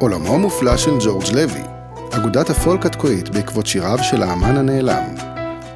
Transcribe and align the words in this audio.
עולמו 0.00 0.34
המופלא 0.34 0.76
של 0.76 0.90
ג'ורג' 1.04 1.24
לוי, 1.34 1.60
אגודת 2.10 2.50
הפולק 2.50 2.86
התקועית 2.86 3.28
בעקבות 3.28 3.66
שיריו 3.66 3.98
של 4.02 4.22
האמן 4.22 4.56
הנעלם. 4.56 5.14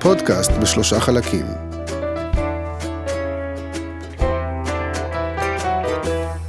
פודקאסט 0.00 0.52
בשלושה 0.52 1.00
חלקים. 1.00 1.46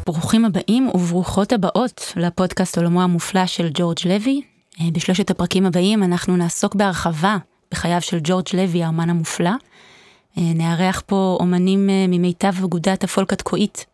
ברוכים 0.05 0.45
הבאים 0.45 0.89
וברוכות 0.93 1.53
הבאות 1.53 2.13
לפודקאסט 2.15 2.77
עולמו 2.77 3.01
המופלא 3.01 3.45
של 3.45 3.69
ג'ורג' 3.73 3.97
לוי. 4.05 4.41
אה, 4.81 4.85
בשלושת 4.93 5.31
הפרקים 5.31 5.65
הבאים 5.65 6.03
אנחנו 6.03 6.37
נעסוק 6.37 6.75
בהרחבה 6.75 7.37
בחייו 7.71 8.01
של 8.01 8.19
ג'ורג' 8.23 8.47
לוי, 8.53 8.83
האמן 8.83 9.09
המופלא. 9.09 9.49
אה, 10.37 10.43
נארח 10.55 11.01
פה 11.05 11.37
אומנים 11.39 11.89
אה, 11.89 12.05
ממיטב 12.07 12.53
אגודת 12.63 13.03
הפולק 13.03 13.33
התקועית, 13.33 13.85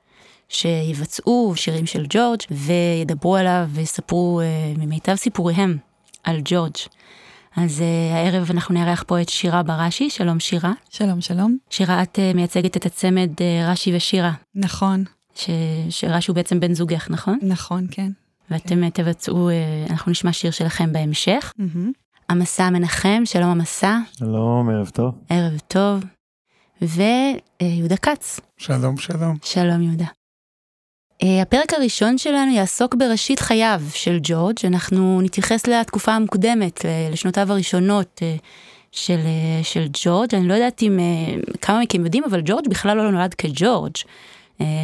שיבצעו 0.51 1.53
שירים 1.55 1.85
של 1.85 2.05
ג'ורג' 2.09 2.39
וידברו 2.51 3.35
עליו 3.35 3.69
ויספרו 3.69 4.41
ממיטב 4.77 5.15
סיפוריהם 5.15 5.77
על 6.23 6.41
ג'ורג'. 6.45 6.75
אז 7.55 7.79
uh, 7.79 8.15
הערב 8.15 8.51
אנחנו 8.51 8.73
נארח 8.73 9.03
פה 9.07 9.21
את 9.21 9.29
שירה 9.29 9.63
בראשי, 9.63 10.09
שלום 10.09 10.39
שירה. 10.39 10.73
שלום, 10.89 11.21
שלום. 11.21 11.57
שירה, 11.69 12.03
את 12.03 12.19
uh, 12.19 12.35
מייצגת 12.35 12.77
את 12.77 12.85
הצמד 12.85 13.29
uh, 13.37 13.69
רש"י 13.69 13.95
ושירה. 13.95 14.31
נכון. 14.55 15.03
ש... 15.35 15.49
שרש"י 15.89 16.31
הוא 16.31 16.35
בעצם 16.35 16.59
בן 16.59 16.73
זוגך, 16.73 17.07
נכון? 17.09 17.39
נכון, 17.41 17.87
כן. 17.91 18.11
ואתם 18.49 18.81
כן. 18.81 18.89
תבצעו, 18.89 19.49
uh, 19.49 19.91
אנחנו 19.91 20.11
נשמע 20.11 20.33
שיר 20.33 20.51
שלכם 20.51 20.93
בהמשך. 20.93 21.53
Mm-hmm. 21.59 21.89
המסע 22.29 22.63
המנחם, 22.63 23.21
שלום 23.25 23.49
המסע. 23.49 23.97
שלום, 24.17 24.69
ערב 24.69 24.89
טוב. 24.89 25.15
ערב 25.29 25.59
טוב. 25.67 26.03
ויהודה 26.81 27.97
כץ. 27.97 28.39
שלום, 28.57 28.97
שלום. 28.97 29.37
שלום, 29.43 29.81
יהודה. 29.81 30.20
Uh, 31.23 31.27
הפרק 31.41 31.73
הראשון 31.73 32.17
שלנו 32.17 32.51
יעסוק 32.51 32.95
בראשית 32.95 33.39
חייו 33.39 33.81
של 33.93 34.19
ג'ורג', 34.23 34.55
אנחנו 34.63 35.21
נתייחס 35.21 35.67
לתקופה 35.67 36.11
המוקדמת, 36.11 36.85
לשנותיו 37.11 37.51
הראשונות 37.51 38.19
uh, 38.19 38.41
של, 38.91 39.19
של 39.63 39.87
ג'ורג', 40.03 40.35
אני 40.35 40.47
לא 40.47 40.53
יודעת 40.53 40.81
אם 40.81 40.99
כמה 41.61 41.79
מכם 41.79 42.05
יודעים, 42.05 42.23
אבל 42.23 42.41
ג'ורג' 42.45 42.69
בכלל 42.69 42.97
לא 42.97 43.11
נולד 43.11 43.33
כג'ורג'. 43.33 43.95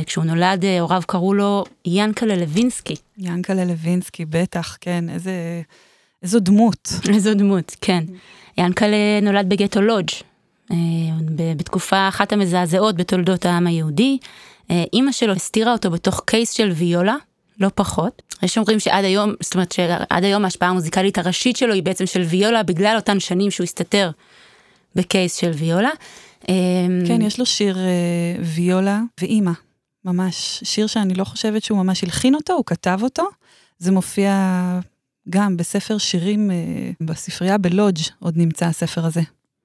כשהוא 0.06 0.24
נולד, 0.26 0.66
הוריו 0.80 1.02
קראו 1.08 1.34
לו 1.34 1.64
ינקלה 1.86 2.36
לוינסקי. 2.36 2.96
ינקלה 3.18 3.66
לוינסקי, 3.66 4.26
בטח, 4.26 4.78
כן, 4.82 5.10
איזה, 5.10 5.62
איזו 6.24 6.40
דמות. 6.40 6.90
איזו 7.14 7.34
דמות, 7.34 7.76
כן. 7.82 8.04
ינקלה 8.58 9.20
נולד 9.22 9.50
בגטו 9.50 9.82
לודג', 9.82 10.10
בתקופה 11.58 12.08
אחת 12.08 12.34
המזעזעות 12.34 12.96
בתולדות 12.96 13.46
העם 13.46 13.68
היהודי. 13.68 14.18
אה, 14.72 14.84
אימא 14.94 15.12
שלו 15.12 15.34
הסתירה 15.34 15.72
אותו 15.72 15.92
בתוך 15.92 16.22
קייס 16.26 16.52
של 16.52 16.70
ויולה, 16.70 17.16
לא 17.60 17.70
פחות. 17.76 18.22
יש 18.44 18.58
אומרים 18.58 18.80
שעד 18.80 19.06
היום, 19.06 19.34
זאת 19.42 19.54
אומרת 19.54 19.72
שעד 19.72 20.24
היום 20.24 20.44
ההשפעה 20.44 20.70
המוזיקלית 20.70 21.18
הראשית 21.18 21.58
שלו 21.58 21.74
היא 21.74 21.84
בעצם 21.84 22.06
של 22.06 22.22
ויולה, 22.22 22.64
בגלל 22.64 22.96
אותן 22.96 23.20
שנים 23.20 23.52
שהוא 23.52 23.64
הסתתר 23.64 24.12
בקייס 24.96 25.36
של 25.36 25.50
ויולה. 25.50 25.90
אה, 26.50 26.56
כן, 27.08 27.22
יש 27.22 27.40
לו 27.40 27.46
שיר 27.46 27.78
אה, 27.78 28.44
ויולה 28.44 29.02
ואימא, 29.22 29.52
ממש. 30.06 30.60
שיר 30.64 30.88
שאני 30.88 31.14
לא 31.14 31.24
חושבת 31.24 31.64
שהוא 31.64 31.78
ממש 31.78 32.04
הלחין 32.04 32.36
אותו, 32.36 32.54
הוא 32.54 32.64
כתב 32.66 33.00
אותו. 33.04 33.24
זה 33.80 33.92
מופיע 33.92 34.34
גם 35.30 35.58
בספר 35.58 35.98
שירים 35.98 36.52
בספרייה 37.02 37.58
בלודג', 37.58 38.02
עוד 38.20 38.38
נמצא 38.38 38.66
הספר 38.66 39.06
הזה. 39.06 39.22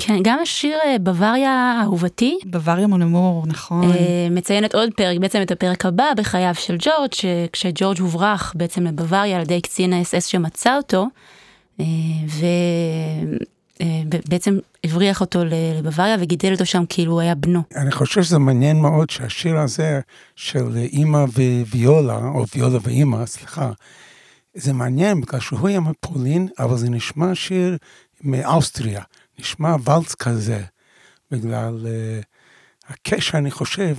כן, 0.06 0.18
גם 0.22 0.38
השיר 0.42 0.78
אה, 0.84 0.98
בוואריה 0.98 1.80
אהובתי. 1.82 2.38
בוואריה 2.44 2.86
מונמור, 2.86 3.44
נכון. 3.46 3.90
אה, 3.90 4.28
מציינת 4.30 4.74
עוד 4.74 4.90
פרק, 4.96 5.18
בעצם 5.18 5.42
את 5.42 5.50
הפרק 5.50 5.86
הבא 5.86 6.04
בחייו 6.16 6.54
של 6.54 6.76
ג'ורג', 6.78 7.10
כשג'ורג' 7.52 8.00
הוברח 8.00 8.52
בעצם 8.56 8.86
לבוואריה 8.86 9.36
על 9.36 9.42
ידי 9.42 9.60
קצין 9.60 9.92
האס-אס 9.92 10.26
שמצא 10.26 10.76
אותו, 10.76 11.06
אה, 11.80 11.84
ובעצם 13.80 14.58
הבריח 14.84 15.20
אותו 15.20 15.40
לבוואריה 15.44 16.16
וגידל 16.20 16.52
אותו 16.52 16.66
שם 16.66 16.84
כאילו 16.88 17.12
הוא 17.12 17.20
היה 17.20 17.34
בנו. 17.34 17.62
אני 17.76 17.90
חושב 17.90 18.22
שזה 18.22 18.38
מעניין 18.38 18.80
מאוד 18.80 19.10
שהשיר 19.10 19.58
הזה 19.58 20.00
של 20.36 20.76
אימא 20.76 21.24
וויולה, 21.70 22.16
או 22.16 22.44
ויולה 22.54 22.78
ואימא, 22.82 23.26
סליחה, 23.26 23.70
זה 24.54 24.72
מעניין 24.72 25.20
בגלל 25.20 25.40
שהוא 25.40 25.68
היה 25.68 25.80
מפולין, 25.80 26.48
אבל 26.58 26.76
זה 26.76 26.90
נשמע 26.90 27.34
שיר 27.34 27.76
מאוסטריה. 28.22 29.02
נשמע 29.38 29.76
ואלץ 29.84 30.14
כזה, 30.14 30.64
בגלל 31.30 31.78
uh, 31.82 32.24
הקשר, 32.92 33.38
אני 33.38 33.50
חושב, 33.50 33.96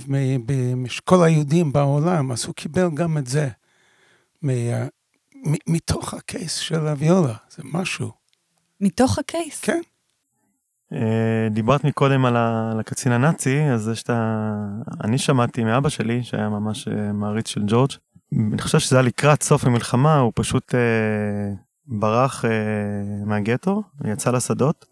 מכל 0.76 1.24
היהודים 1.24 1.72
בעולם, 1.72 2.32
אז 2.32 2.44
הוא 2.44 2.54
קיבל 2.54 2.88
גם 2.94 3.18
את 3.18 3.26
זה, 3.26 3.48
מ, 4.44 4.48
מתוך 5.66 6.14
הקייס 6.14 6.56
של 6.56 6.86
הוויולה, 6.86 7.34
זה 7.50 7.62
משהו. 7.64 8.12
מתוך 8.80 9.18
הקייס? 9.18 9.60
כן. 9.60 9.80
אה, 10.92 11.48
דיברת 11.50 11.84
מקודם 11.84 12.24
על 12.24 12.80
הקצין 12.80 13.12
הנאצי, 13.12 13.62
אז 13.62 13.88
יש 13.88 14.02
את 14.02 14.10
ה... 14.10 14.54
אני 15.04 15.18
שמעתי 15.18 15.64
מאבא 15.64 15.88
שלי, 15.88 16.22
שהיה 16.22 16.48
ממש 16.48 16.88
אה, 16.88 17.12
מעריץ 17.12 17.48
של 17.48 17.62
ג'ורג', 17.66 17.90
אני 18.52 18.62
חושב 18.62 18.78
שזה 18.78 18.96
היה 18.96 19.02
לקראת 19.02 19.42
סוף 19.42 19.64
המלחמה, 19.64 20.18
הוא 20.18 20.32
פשוט 20.34 20.74
אה, 20.74 20.80
ברח 21.86 22.44
אה, 22.44 22.50
מהגטו, 23.26 23.82
יצא 24.04 24.30
לשדות, 24.30 24.86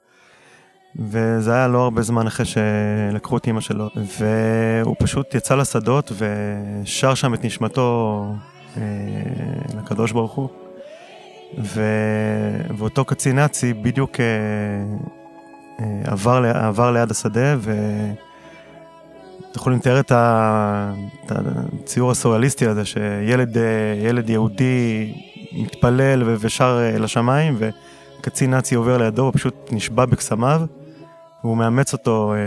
וזה 0.96 1.54
היה 1.54 1.68
לא 1.68 1.84
הרבה 1.84 2.02
זמן 2.02 2.26
אחרי 2.26 2.46
שלקחו 2.46 3.36
את 3.36 3.46
אימא 3.46 3.60
שלו, 3.60 3.88
והוא 3.96 4.96
פשוט 4.98 5.34
יצא 5.34 5.54
לשדות 5.54 6.12
ושר 6.18 7.14
שם 7.14 7.34
את 7.34 7.44
נשמתו 7.44 8.26
אה, 8.76 8.82
לקדוש 9.78 10.12
ברוך 10.12 10.32
הוא. 10.32 10.48
ו... 11.58 11.82
ואותו 12.78 13.04
קצין 13.04 13.36
נאצי 13.36 13.74
בדיוק 13.74 14.20
אה, 14.20 14.24
אה, 15.80 16.12
עבר, 16.12 16.44
עבר 16.46 16.90
ליד 16.90 17.10
השדה, 17.10 17.56
ואתם 17.60 17.74
יכולים 19.56 19.78
לתאר 19.78 20.00
את, 20.00 20.12
ה... 20.12 20.92
את 21.26 21.32
הציור 21.32 22.10
הסוריאליסטי 22.10 22.66
הזה, 22.66 22.84
שילד 22.84 23.58
אה, 23.58 24.32
יהודי 24.32 25.12
מתפלל 25.52 26.22
ושר 26.26 26.78
אה, 26.80 26.98
לשמיים, 26.98 27.58
וקצין 27.58 28.50
נאצי 28.50 28.74
עובר 28.74 28.98
לידו 28.98 29.22
ופשוט 29.22 29.54
נשבע 29.72 30.04
בקסמיו. 30.04 30.62
והוא 31.44 31.56
מאמץ 31.56 31.92
אותו, 31.92 32.34
אה, 32.34 32.38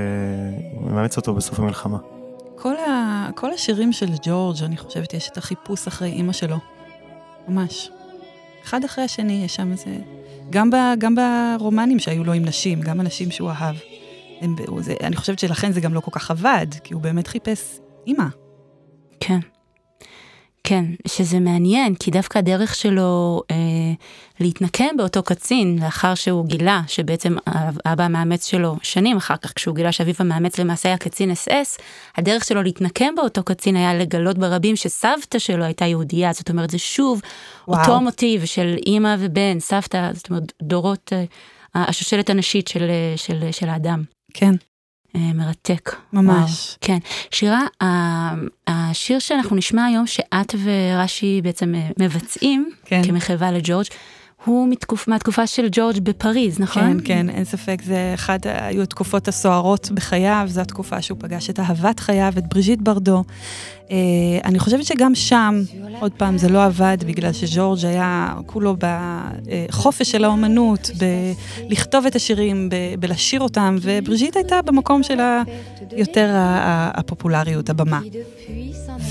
הוא 0.74 0.92
מאמץ 0.92 1.18
אותו 1.18 1.34
בסוף 1.34 1.60
המלחמה. 1.60 1.98
כל, 2.56 2.76
ה, 2.76 3.30
כל 3.36 3.54
השירים 3.54 3.92
של 3.94 4.10
ג'ורג', 4.22 4.64
אני 4.64 4.78
חושבת, 4.78 5.14
יש 5.14 5.30
את 5.30 5.38
החיפוש 5.38 5.88
אחרי 5.88 6.10
אימא 6.10 6.34
שלו. 6.34 6.58
ממש. 7.48 7.92
אחד 8.64 8.84
אחרי 8.84 9.04
השני, 9.04 9.44
יש 9.46 9.56
שם 9.56 9.72
איזה... 9.72 9.98
גם, 10.50 10.70
ב, 10.70 10.76
גם 10.98 11.16
ברומנים 11.16 12.00
שהיו 12.00 12.24
לו 12.24 12.34
עם 12.34 12.46
נשים, 12.46 12.82
גם 12.82 13.02
אנשים 13.02 13.32
שהוא 13.32 13.50
אהב. 13.50 13.76
הם, 14.42 14.56
זה, 14.80 14.94
אני 15.04 15.16
חושבת 15.16 15.40
שלכן 15.40 15.72
זה 15.72 15.82
גם 15.82 15.94
לא 15.94 16.00
כל 16.00 16.12
כך 16.12 16.32
עבד, 16.32 16.68
כי 16.84 16.94
הוא 16.94 17.02
באמת 17.02 17.28
חיפש 17.28 17.80
אימא. 18.08 18.26
כן. 19.20 19.40
כן, 20.66 20.86
שזה 21.08 21.40
מעניין, 21.40 21.96
כי 21.96 22.12
דווקא 22.12 22.38
הדרך 22.38 22.76
שלו 22.76 23.42
אה, 23.52 23.56
להתנקם 24.40 24.98
באותו 24.98 25.24
קצין, 25.24 25.80
לאחר 25.82 26.16
שהוא 26.16 26.46
גילה 26.46 26.82
שבעצם 26.88 27.36
האבא 27.86 28.04
המאמץ 28.04 28.46
שלו, 28.46 28.76
שנים 28.82 29.18
אחר 29.18 29.38
כך, 29.38 29.54
כשהוא 29.56 29.76
גילה 29.76 29.92
שאביו 29.92 30.14
המאמץ 30.20 30.60
למעשה 30.60 30.90
היה 30.90 30.98
קצין 30.98 31.32
אס 31.32 31.48
אס, 31.48 31.78
הדרך 32.18 32.46
שלו 32.46 32.64
להתנקם 32.64 33.16
באותו 33.16 33.44
קצין 33.44 33.76
היה 33.76 33.94
לגלות 33.94 34.38
ברבים 34.38 34.76
שסבתא 34.76 35.40
שלו 35.40 35.64
הייתה 35.64 35.86
יהודייה, 35.86 36.34
זאת 36.34 36.50
אומרת, 36.50 36.70
זה 36.70 36.78
שוב 36.78 37.22
וואו. 37.68 37.80
אותו 37.80 38.02
מוטיב 38.02 38.46
של 38.46 38.76
אימא 38.86 39.16
ובן, 39.20 39.60
סבתא, 39.60 40.10
זאת 40.14 40.30
אומרת, 40.30 40.54
דורות, 40.62 41.14
אה, 41.14 41.24
השושלת 41.76 42.30
הנשית 42.30 42.68
של, 42.68 42.84
אה, 42.84 43.14
של, 43.18 43.52
של 43.52 43.70
האדם. 43.70 44.04
כן. 44.34 44.56
אה, 45.16 45.34
מרתק. 45.34 45.96
ממש. 46.14 46.68
וואו, 46.68 46.78
כן. 46.82 46.98
שירה, 47.32 47.62
השיר 48.68 49.20
שאנחנו 49.20 49.56
נשמע 49.56 49.86
היום, 49.86 50.08
שאת 50.08 50.56
ורש"י 50.64 51.42
בעצם 51.44 51.76
אה, 51.76 51.90
מבצעים, 52.00 52.70
כן. 52.86 53.02
כמחווה 53.04 53.52
לג'ורג', 53.52 53.86
הוא 54.46 54.68
מתקופ, 54.68 55.08
מהתקופה 55.08 55.48
של 55.48 55.68
ג'ורג' 55.72 56.00
בפריז, 56.00 56.60
נכון? 56.60 57.00
כן, 57.00 57.06
כן, 57.06 57.30
אין 57.30 57.44
ספק, 57.44 57.82
זה 57.84 58.12
אחד, 58.14 58.40
היו 58.44 58.82
התקופות 58.82 59.28
הסוערות 59.28 59.92
בחייו, 59.92 60.46
זו 60.48 60.62
התקופה 60.62 61.02
שהוא 61.02 61.18
פגש 61.22 61.50
את 61.50 61.60
אהבת 61.60 62.00
חייו, 62.00 62.34
את 62.38 62.50
בריז'יט 62.50 62.80
ברדו. 62.82 63.24
אה, 63.92 63.98
אני 64.46 64.60
חושבת 64.60 64.86
שגם 64.86 65.16
שם, 65.16 65.62
עוד 66.00 66.12
פעם, 66.12 66.38
זה 66.38 66.50
לא 66.50 66.64
עבד, 66.66 66.98
בגלל 67.08 67.34
שג'ורג' 67.34 67.86
היה 67.86 68.34
כולו 68.46 68.76
בחופש 68.80 70.12
של 70.12 70.24
האומנות, 70.24 70.90
בלכתוב 71.70 72.06
את 72.06 72.16
השירים, 72.16 72.70
בלשיר 73.00 73.42
אותם, 73.42 73.78
ובריז'יט 73.82 74.36
הייתה 74.36 74.62
במקום 74.62 75.04
שלה 75.04 75.42
יותר 75.98 76.30
הפופולריות, 76.94 77.70
הבמה. 77.70 78.00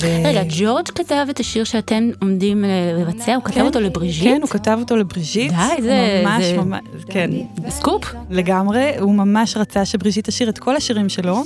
ו... 0.01 0.07
רגע, 0.25 0.43
ג'ורג' 0.59 0.89
כתב 0.89 1.27
את 1.31 1.41
השיר 1.41 1.65
שאתם 1.65 2.11
עומדים 2.21 2.65
אה, 2.65 2.71
לבצע, 3.01 3.35
הוא 3.35 3.45
כתב 3.45 3.55
כן, 3.55 3.65
אותו 3.65 3.81
לבריז'יט? 3.81 4.25
כן, 4.25 4.39
הוא 4.43 4.49
כתב 4.51 4.77
אותו 4.81 4.97
לבריז'יט. 4.97 5.53
די, 5.53 5.83
זה- 5.83 6.23
ממש, 6.25 6.45
זה- 6.45 6.57
ממש, 6.57 6.81
כן. 7.09 7.31
סקופ? 7.69 8.05
לגמרי, 8.31 8.91
הוא 9.01 9.15
ממש 9.15 9.57
רצה 9.57 9.85
שבריז'יט 9.85 10.29
תשאיר 10.29 10.49
את 10.49 10.59
כל 10.59 10.77
השירים 10.77 11.09
שלו, 11.09 11.43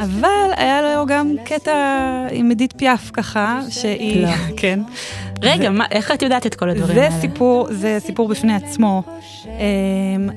אבל 0.00 0.28
היה 0.56 0.82
לו 0.82 1.06
גם 1.06 1.32
קטע 1.44 1.72
עם 2.30 2.48
אדית 2.72 2.78
פיאף 2.78 3.10
ככה, 3.12 3.60
שהיא... 3.70 4.22
לא. 4.22 4.28
כן. 4.56 4.80
רגע, 5.42 5.70
מה- 5.70 5.84
איך 5.90 6.10
את 6.12 6.22
יודעת 6.22 6.46
את 6.46 6.54
כל 6.54 6.68
הדברים 6.70 6.94
זה 6.94 7.02
האלה? 7.02 7.20
סיפור, 7.20 7.66
זה 7.70 7.96
סיפור 8.00 8.28
בפני 8.28 8.54
עצמו. 8.54 9.02
אמ, 9.46 9.50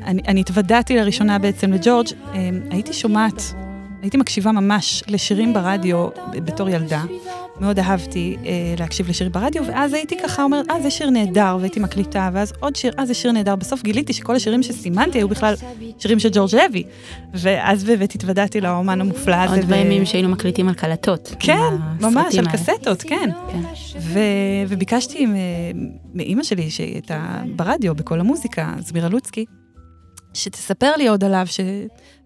אני, 0.06 0.22
אני 0.28 0.42
התוודעתי 0.42 0.96
לראשונה 0.96 1.40
בעצם 1.40 1.74
לג'ורג', 1.74 2.08
אמ, 2.34 2.40
הייתי 2.72 2.94
שומעת, 2.94 3.54
הייתי 4.06 4.18
מקשיבה 4.18 4.52
ממש 4.52 5.04
לשירים 5.08 5.54
ברדיו 5.54 6.08
בתור 6.36 6.70
ילדה. 6.70 7.04
מאוד 7.60 7.80
אהבתי 7.80 8.38
אה, 8.46 8.52
להקשיב 8.80 9.10
לשירים 9.10 9.32
ברדיו, 9.32 9.64
ואז 9.68 9.94
הייתי 9.94 10.18
ככה 10.24 10.44
אומרת, 10.44 10.70
אה, 10.70 10.82
זה 10.82 10.92
שיר 10.92 11.10
נהדר, 11.10 11.58
והייתי 11.60 11.80
מקליטה, 11.80 12.30
ואז 12.34 12.54
עוד 12.60 12.76
שיר, 12.76 12.94
אה, 13.00 13.06
זה 13.06 13.14
שיר 13.14 13.32
נהדר. 13.32 13.56
בסוף 13.56 13.84
גיליתי 13.84 14.14
שכל 14.14 14.36
השירים 14.36 14.64
שסימנתי 14.64 15.18
היו 15.18 15.28
בכלל 15.28 15.56
שירים 16.00 16.20
של 16.20 16.30
ג'ורג' 16.34 16.56
לוי. 16.56 16.84
ואז 17.34 17.84
באמת 17.84 18.16
התוודעתי 18.16 18.62
לאומן 18.62 19.02
המופלא 19.02 19.36
הזה. 19.36 19.56
עוד 19.56 19.66
ו- 19.66 19.68
בימים 19.68 20.06
שהיינו 20.06 20.30
מקליטים 20.30 20.68
על 20.68 20.74
קלטות. 20.74 21.36
כן, 21.40 21.74
ממש, 22.02 22.36
על. 22.36 22.52
קסטות, 22.52 23.02
כן. 23.02 23.30
כן. 23.52 23.60
ו... 24.00 24.20
וביקשתי 24.68 25.26
מ- 25.26 25.36
מאימא 26.14 26.44
שלי, 26.44 26.70
שהייתה 26.70 27.42
ברדיו, 27.56 27.96
בכל 27.96 28.20
המוזיקה, 28.20 28.74
זמירה 28.80 29.10
לוצקי, 29.10 29.46
שתספר 30.36 30.96
לי 30.98 31.08
עוד 31.08 31.24
עליו, 31.24 31.48
ש... 31.48 31.60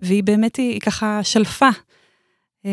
והיא 0.01 0.23
באמת, 0.23 0.55
היא 0.55 0.79
ככה 0.81 1.23
שלפה, 1.23 1.69
אה, 2.65 2.71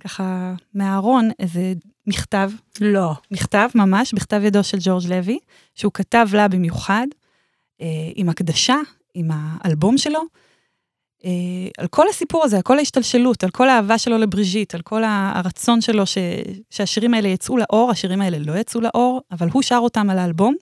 ככה 0.00 0.54
מהארון, 0.74 1.30
איזה 1.38 1.72
מכתב, 2.06 2.50
לא. 2.80 3.12
מכתב 3.30 3.68
ממש, 3.74 4.14
בכתב 4.14 4.40
ידו 4.44 4.64
של 4.64 4.78
ג'ורג' 4.80 5.06
לוי, 5.06 5.38
שהוא 5.74 5.92
כתב 5.92 6.26
לה 6.32 6.48
במיוחד, 6.48 7.06
אה, 7.80 7.86
עם 8.14 8.28
הקדשה, 8.28 8.76
עם 9.14 9.30
האלבום 9.32 9.98
שלו, 9.98 10.20
אה, 11.24 11.30
על 11.78 11.86
כל 11.86 12.08
הסיפור 12.08 12.44
הזה, 12.44 12.56
על 12.56 12.62
כל 12.62 12.78
ההשתלשלות, 12.78 13.44
על 13.44 13.50
כל 13.50 13.68
האהבה 13.68 13.98
שלו 13.98 14.18
לבריז'יט, 14.18 14.74
על 14.74 14.82
כל 14.82 15.02
הרצון 15.04 15.80
שלו 15.80 16.06
ש, 16.06 16.18
שהשירים 16.70 17.14
האלה 17.14 17.28
יצאו 17.28 17.56
לאור, 17.56 17.90
השירים 17.90 18.20
האלה 18.20 18.38
לא 18.38 18.58
יצאו 18.58 18.80
לאור, 18.80 19.20
אבל 19.32 19.48
הוא 19.52 19.62
שר 19.62 19.78
אותם 19.82 20.10
על 20.10 20.18
האלבום. 20.18 20.54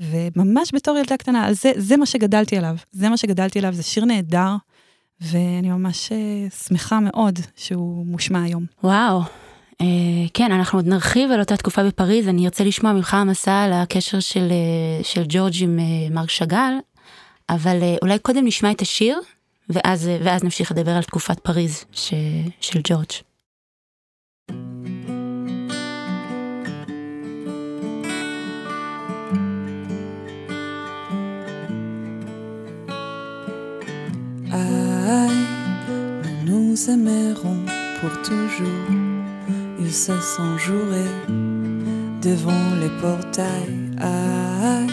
וממש 0.00 0.70
בתור 0.74 0.96
ילדה 0.96 1.16
קטנה, 1.16 1.46
על 1.46 1.54
זה, 1.54 1.72
זה 1.76 1.96
מה 1.96 2.06
שגדלתי 2.06 2.56
עליו, 2.56 2.76
זה 2.92 3.08
מה 3.08 3.16
שגדלתי 3.16 3.58
עליו, 3.58 3.72
זה 3.72 3.82
שיר 3.82 4.04
נהדר, 4.04 4.56
ואני 5.20 5.70
ממש 5.70 6.12
אה, 6.12 6.50
שמחה 6.50 7.00
מאוד 7.00 7.38
שהוא 7.56 8.06
מושמע 8.06 8.42
היום. 8.42 8.66
וואו. 8.84 9.20
אה, 9.80 9.86
כן, 10.34 10.52
אנחנו 10.52 10.78
עוד 10.78 10.86
נרחיב 10.86 11.30
על 11.30 11.40
אותה 11.40 11.56
תקופה 11.56 11.84
בפריז, 11.84 12.28
אני 12.28 12.44
ארצה 12.44 12.64
לשמוע 12.64 12.92
ממך 12.92 13.14
המסע 13.14 13.62
על 13.62 13.72
הקשר 13.72 14.20
של, 14.20 14.48
אה, 14.50 15.04
של 15.04 15.24
ג'ורג' 15.28 15.54
עם 15.60 15.78
אה, 15.78 15.84
מר 16.10 16.26
שאגאל, 16.26 16.74
אבל 17.50 17.82
אה, 17.82 17.96
אולי 18.02 18.18
קודם 18.18 18.46
נשמע 18.46 18.70
את 18.70 18.82
השיר, 18.82 19.20
ואז, 19.68 20.08
אה, 20.08 20.18
ואז 20.24 20.44
נמשיך 20.44 20.72
לדבר 20.72 20.92
על 20.92 21.02
תקופת 21.02 21.40
פריז 21.40 21.84
ש, 21.92 22.14
של 22.60 22.80
ג'ורג'. 22.84 23.27
Aïe, 34.58 35.44
nous 36.46 36.60
nous 36.70 36.90
aimerons 36.90 37.60
pour 38.00 38.10
toujours. 38.22 38.88
Ils 39.80 39.92
se 39.92 40.12
sont 40.20 40.58
jurés 40.58 41.14
devant 42.22 42.74
les 42.80 42.92
portails. 43.00 43.78
Aïe, 44.00 44.92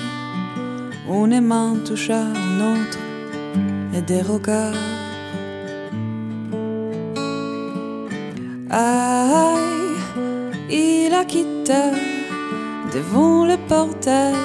un 1.10 1.32
aimant 1.32 1.76
toucha 1.86 2.20
un 2.20 2.56
autre 2.74 3.00
et 3.94 4.02
des 4.02 4.22
regards. 4.22 4.74
Aïe, 8.70 9.56
il 10.70 11.14
a 11.14 11.26
quitté 11.26 11.84
devant 12.94 13.46
le 13.46 13.58
portail 13.68 14.36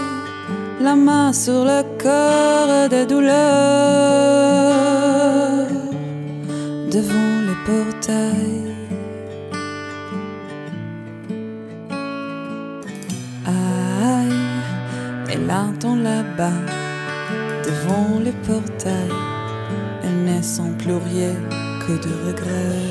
la 0.81 0.94
main 0.97 1.32
sur 1.32 1.65
le 1.65 1.82
cœur 1.99 2.88
des 2.88 3.05
douleurs 3.05 3.37
devant 6.91 7.35
le 7.49 7.55
portail. 7.67 8.75
Aïe, 13.47 14.32
elle 15.32 15.50
entend 15.50 15.97
là-bas 15.97 16.61
devant 17.65 18.19
le 18.25 18.32
portail. 18.47 19.12
Elle 20.03 20.25
ne 20.25 20.41
sent 20.43 20.73
plus 20.79 20.94
rien 20.94 21.35
que 21.82 21.93
de 22.05 22.12
regrets. 22.27 22.88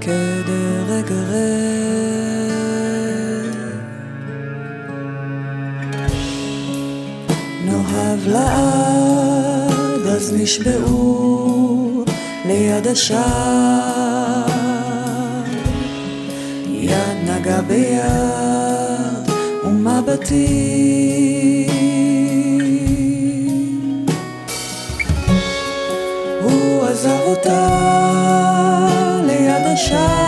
Que 0.00 0.18
de 0.50 0.60
regrets. 0.92 2.27
נאהב 8.18 8.28
לעד, 8.28 10.06
אז 10.06 10.32
נשבעו 10.32 12.04
ליד 12.44 12.86
השער. 12.86 14.48
יד 16.66 17.30
נגע 17.30 17.60
ביד 17.60 19.30
ומבטים. 19.64 20.38
הוא 26.42 26.84
עזב 26.84 27.18
אותה 27.26 27.68
ליד 29.26 29.66
השער. 29.66 30.27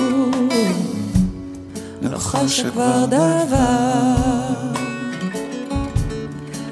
לא 2.01 2.17
חשה 2.17 2.71
כבר 2.71 3.05
דבר 3.05 4.15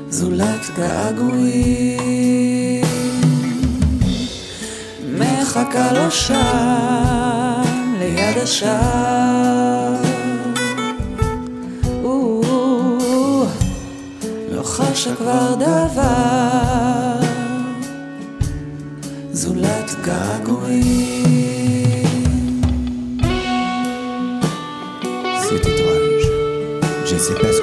זולת 0.09 0.69
געגועים. 0.77 2.03
מחכה 5.17 5.93
לו 5.93 6.11
שם 6.11 7.63
ליד 7.99 8.37
השער. 8.43 9.63
לא 14.51 14.63
חשה 14.63 15.15
כבר 15.15 15.55
דבר, 15.55 17.22
זולת 19.42 19.96
געגועים. 20.04 21.18
C'est 25.42 25.56
étrange. 25.56 26.26
Je 27.06 27.14
ne 27.14 27.18
sais 27.18 27.34
pas 27.34 27.52
ce 27.52 27.60
que 27.61 27.61
m'a 27.61 27.61
eu 27.61 27.61
ce 27.61 27.61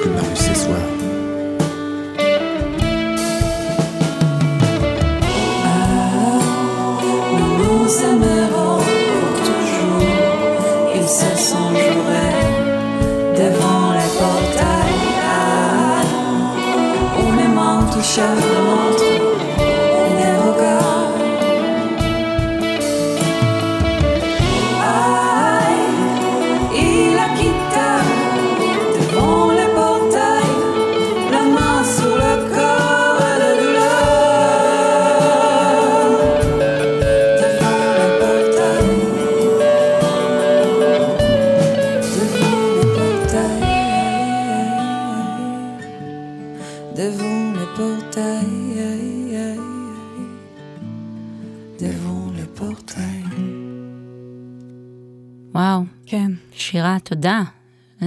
שירה, 56.91 56.99
תודה. 56.99 57.41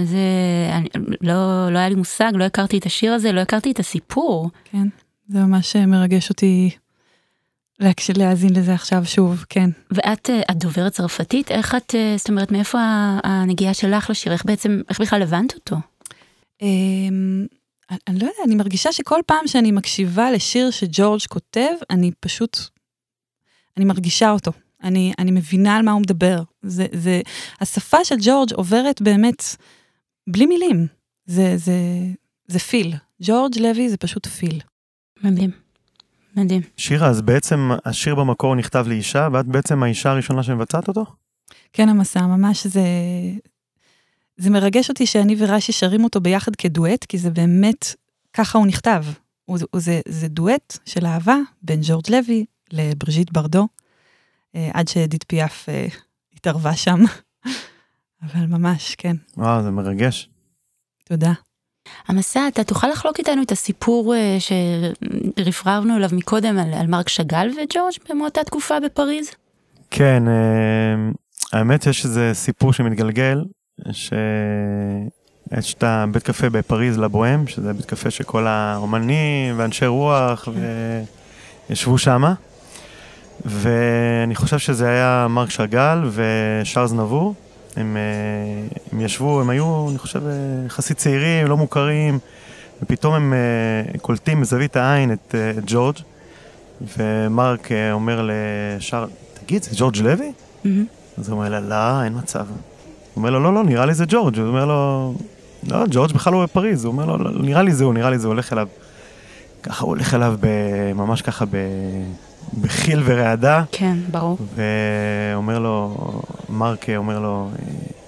זה, 0.03 0.19
אני, 0.71 0.87
לא, 1.21 1.69
לא 1.71 1.77
היה 1.79 1.89
לי 1.89 1.95
מושג, 1.95 2.31
לא 2.35 2.43
הכרתי 2.43 2.77
את 2.77 2.85
השיר 2.85 3.13
הזה, 3.13 3.31
לא 3.31 3.39
הכרתי 3.41 3.71
את 3.71 3.79
הסיפור. 3.79 4.49
כן, 4.63 4.87
זה 5.27 5.39
ממש 5.39 5.75
מרגש 5.75 6.29
אותי 6.29 6.69
להקשיב, 7.79 8.17
להאזין 8.17 8.53
לזה 8.55 8.73
עכשיו 8.73 9.05
שוב, 9.05 9.45
כן. 9.49 9.69
ואת, 9.91 10.29
אה, 10.29 10.41
את 10.51 10.57
דוברת 10.57 10.91
צרפתית, 10.91 11.51
איך 11.51 11.75
את, 11.75 11.95
אה, 11.95 12.13
זאת 12.17 12.29
אומרת, 12.29 12.51
מאיפה 12.51 12.79
הנגיעה 13.23 13.73
שלך 13.73 14.09
לשיר? 14.09 14.31
איך 14.33 14.45
בעצם, 14.45 14.81
איך 14.89 15.01
בכלל 15.01 15.21
הבנת 15.21 15.53
אותו? 15.55 15.75
אמ, 16.61 17.45
אני- 17.91 17.99
אני 18.07 18.15
לא 18.19 18.23
יודעת, 18.23 18.45
אני 18.45 18.55
מרגישה 18.55 18.91
שכל 18.91 19.19
פעם 19.25 19.47
שאני 19.47 19.71
מקשיבה 19.71 20.31
לשיר 20.31 20.71
שג'ורג' 20.71 21.21
כותב, 21.29 21.69
אני 21.89 22.11
פשוט, 22.19 22.57
אני 23.77 23.85
מרגישה 23.85 24.31
אותו. 24.31 24.51
אני, 24.85 25.13
אני 25.19 25.31
מבינה 25.31 25.77
על 25.77 25.85
מה 25.85 25.91
הוא 25.91 26.01
מדבר. 26.01 26.41
זה, 26.61 26.85
זה, 26.91 27.21
השפה 27.61 28.03
של 28.03 28.15
ג'ורג' 28.21 28.53
עוברת 28.53 29.01
באמת 29.01 29.43
בלי 30.29 30.45
מילים. 30.45 30.87
זה, 31.25 31.57
זה, 31.57 31.73
זה 32.47 32.59
פיל. 32.59 32.93
ג'ורג' 33.21 33.59
לוי 33.59 33.89
זה 33.89 33.97
פשוט 33.97 34.27
פיל. 34.27 34.61
מדהים. 35.23 35.51
מדהים. 36.35 36.61
שירה, 36.77 37.07
אז 37.07 37.21
בעצם 37.21 37.71
השיר 37.85 38.15
במקור 38.15 38.55
נכתב 38.55 38.85
לאישה, 38.87 39.27
ואת 39.33 39.45
בעצם 39.45 39.83
האישה 39.83 40.11
הראשונה 40.11 40.43
שמבצעת 40.43 40.87
אותו? 40.87 41.05
כן, 41.73 41.89
המסע, 41.89 42.27
ממש 42.27 42.67
זה... 42.67 42.83
זה 44.37 44.49
מרגש 44.49 44.89
אותי 44.89 45.05
שאני 45.05 45.35
ורש"י 45.39 45.71
שרים 45.71 46.03
אותו 46.03 46.21
ביחד 46.21 46.55
כדואט, 46.55 47.03
כי 47.05 47.17
זה 47.17 47.29
באמת, 47.29 47.95
ככה 48.33 48.57
הוא 48.57 48.67
נכתב. 48.67 49.05
הוא, 49.45 49.57
הוא, 49.71 49.81
זה, 49.81 50.01
זה 50.07 50.27
דואט 50.27 50.77
של 50.85 51.05
אהבה 51.05 51.37
בין 51.61 51.79
ג'ורג' 51.83 52.09
לוי 52.09 52.45
לבריז'יט 52.73 53.31
ברדו, 53.31 53.67
עד 54.73 54.87
שאדית 54.87 55.23
פיאף 55.27 55.69
אה, 55.69 55.87
התערבה 56.35 56.75
שם. 56.75 56.99
אבל 58.23 58.45
ממש, 58.45 58.95
כן, 58.95 59.15
וואו, 59.37 59.63
זה 59.63 59.71
מרגש. 59.71 60.29
תודה. 61.03 61.33
המסע, 62.07 62.47
אתה 62.47 62.63
תוכל 62.63 62.87
לחלוק 62.87 63.19
איתנו 63.19 63.41
את 63.43 63.51
הסיפור 63.51 64.15
אה, 64.15 64.37
שרפררנו 64.39 65.97
אליו 65.97 66.09
מקודם 66.13 66.57
על, 66.57 66.73
על 66.73 66.87
מרק 66.87 67.09
שאגאל 67.09 67.49
וג'ורג' 67.49 67.93
מאותה 68.13 68.43
תקופה 68.43 68.79
בפריז? 68.79 69.31
כן, 69.91 70.23
אה, 70.27 71.11
האמת 71.53 71.87
יש 71.87 72.05
איזה 72.05 72.31
סיפור 72.33 72.73
שמתגלגל, 72.73 73.43
שיש 73.91 75.73
את 75.73 75.83
הבית 75.83 76.23
קפה 76.23 76.49
בפריז 76.49 76.97
לבוהם, 76.97 77.47
שזה 77.47 77.73
בית 77.73 77.85
קפה 77.85 78.11
שכל 78.11 78.47
האומנים 78.47 79.59
ואנשי 79.59 79.85
רוח 79.85 80.47
ישבו 81.69 81.97
שמה. 81.97 82.33
ואני 83.45 84.35
חושב 84.35 84.57
שזה 84.57 84.87
היה 84.89 85.27
מרק 85.29 85.49
שאגאל 85.49 85.99
ושארז 86.13 86.93
נבור. 86.93 87.33
הם, 87.75 87.97
אה, 87.97 88.77
הם 88.91 89.01
ישבו, 89.01 89.41
הם 89.41 89.49
היו, 89.49 89.87
אני 89.89 89.97
חושב, 89.97 90.27
אה, 90.27 90.33
יחסית 90.65 90.97
צעירים, 90.97 91.47
לא 91.47 91.57
מוכרים, 91.57 92.19
ופתאום 92.83 93.13
הם 93.13 93.33
אה, 93.33 93.99
קולטים 93.99 94.41
מזווית 94.41 94.75
העין 94.75 95.13
את, 95.13 95.35
את 95.57 95.63
ג'ורג', 95.67 95.95
ומרק 96.97 97.69
אומר 97.91 98.29
לשאר, 98.29 99.05
תגיד, 99.33 99.63
זה 99.63 99.69
ג'ורג' 99.75 99.97
לוי? 99.97 100.31
מהמם. 100.63 100.85
אז 101.17 101.29
הוא 101.29 101.37
אומר 101.37 101.49
לה, 101.49 101.59
לא, 101.59 102.03
אין 102.03 102.13
מצב. 102.17 102.45
הוא 102.47 102.55
אומר 103.15 103.29
לו, 103.29 103.39
לא, 103.39 103.53
לא, 103.53 103.63
נראה 103.63 103.85
לי 103.85 103.93
זה 103.93 104.05
ג'ורג'. 104.07 104.39
הוא 104.39 104.47
אומר 104.47 104.65
לו, 104.65 105.13
לא, 105.63 105.83
ג'ורג' 105.89 106.11
בכלל 106.11 106.33
לא 106.33 106.43
בפריז. 106.43 106.85
הוא 106.85 106.91
אומר 106.91 107.05
לו, 107.05 107.17
לא, 107.17 107.31
נראה 107.41 107.61
לי 107.61 107.71
זה 107.71 107.83
הוא, 107.83 107.93
נראה 107.93 108.09
לי 108.09 108.19
זה, 108.19 108.27
הוא 108.27 108.33
הולך 108.33 108.53
אליו. 108.53 108.67
ככה 109.63 109.83
הוא 109.83 109.89
הולך 109.89 110.13
אליו, 110.13 110.39
ממש 110.95 111.21
ככה 111.21 111.45
ב, 111.45 111.57
בחיל 112.61 113.01
ורעדה, 113.05 113.63
כן, 113.71 113.97
ברור. 114.11 114.37
ואומר 114.55 115.59
לו, 115.59 115.95
מרק 116.49 116.85
אומר 116.97 117.19
לו, 117.19 117.49
"אה, 117.59 117.65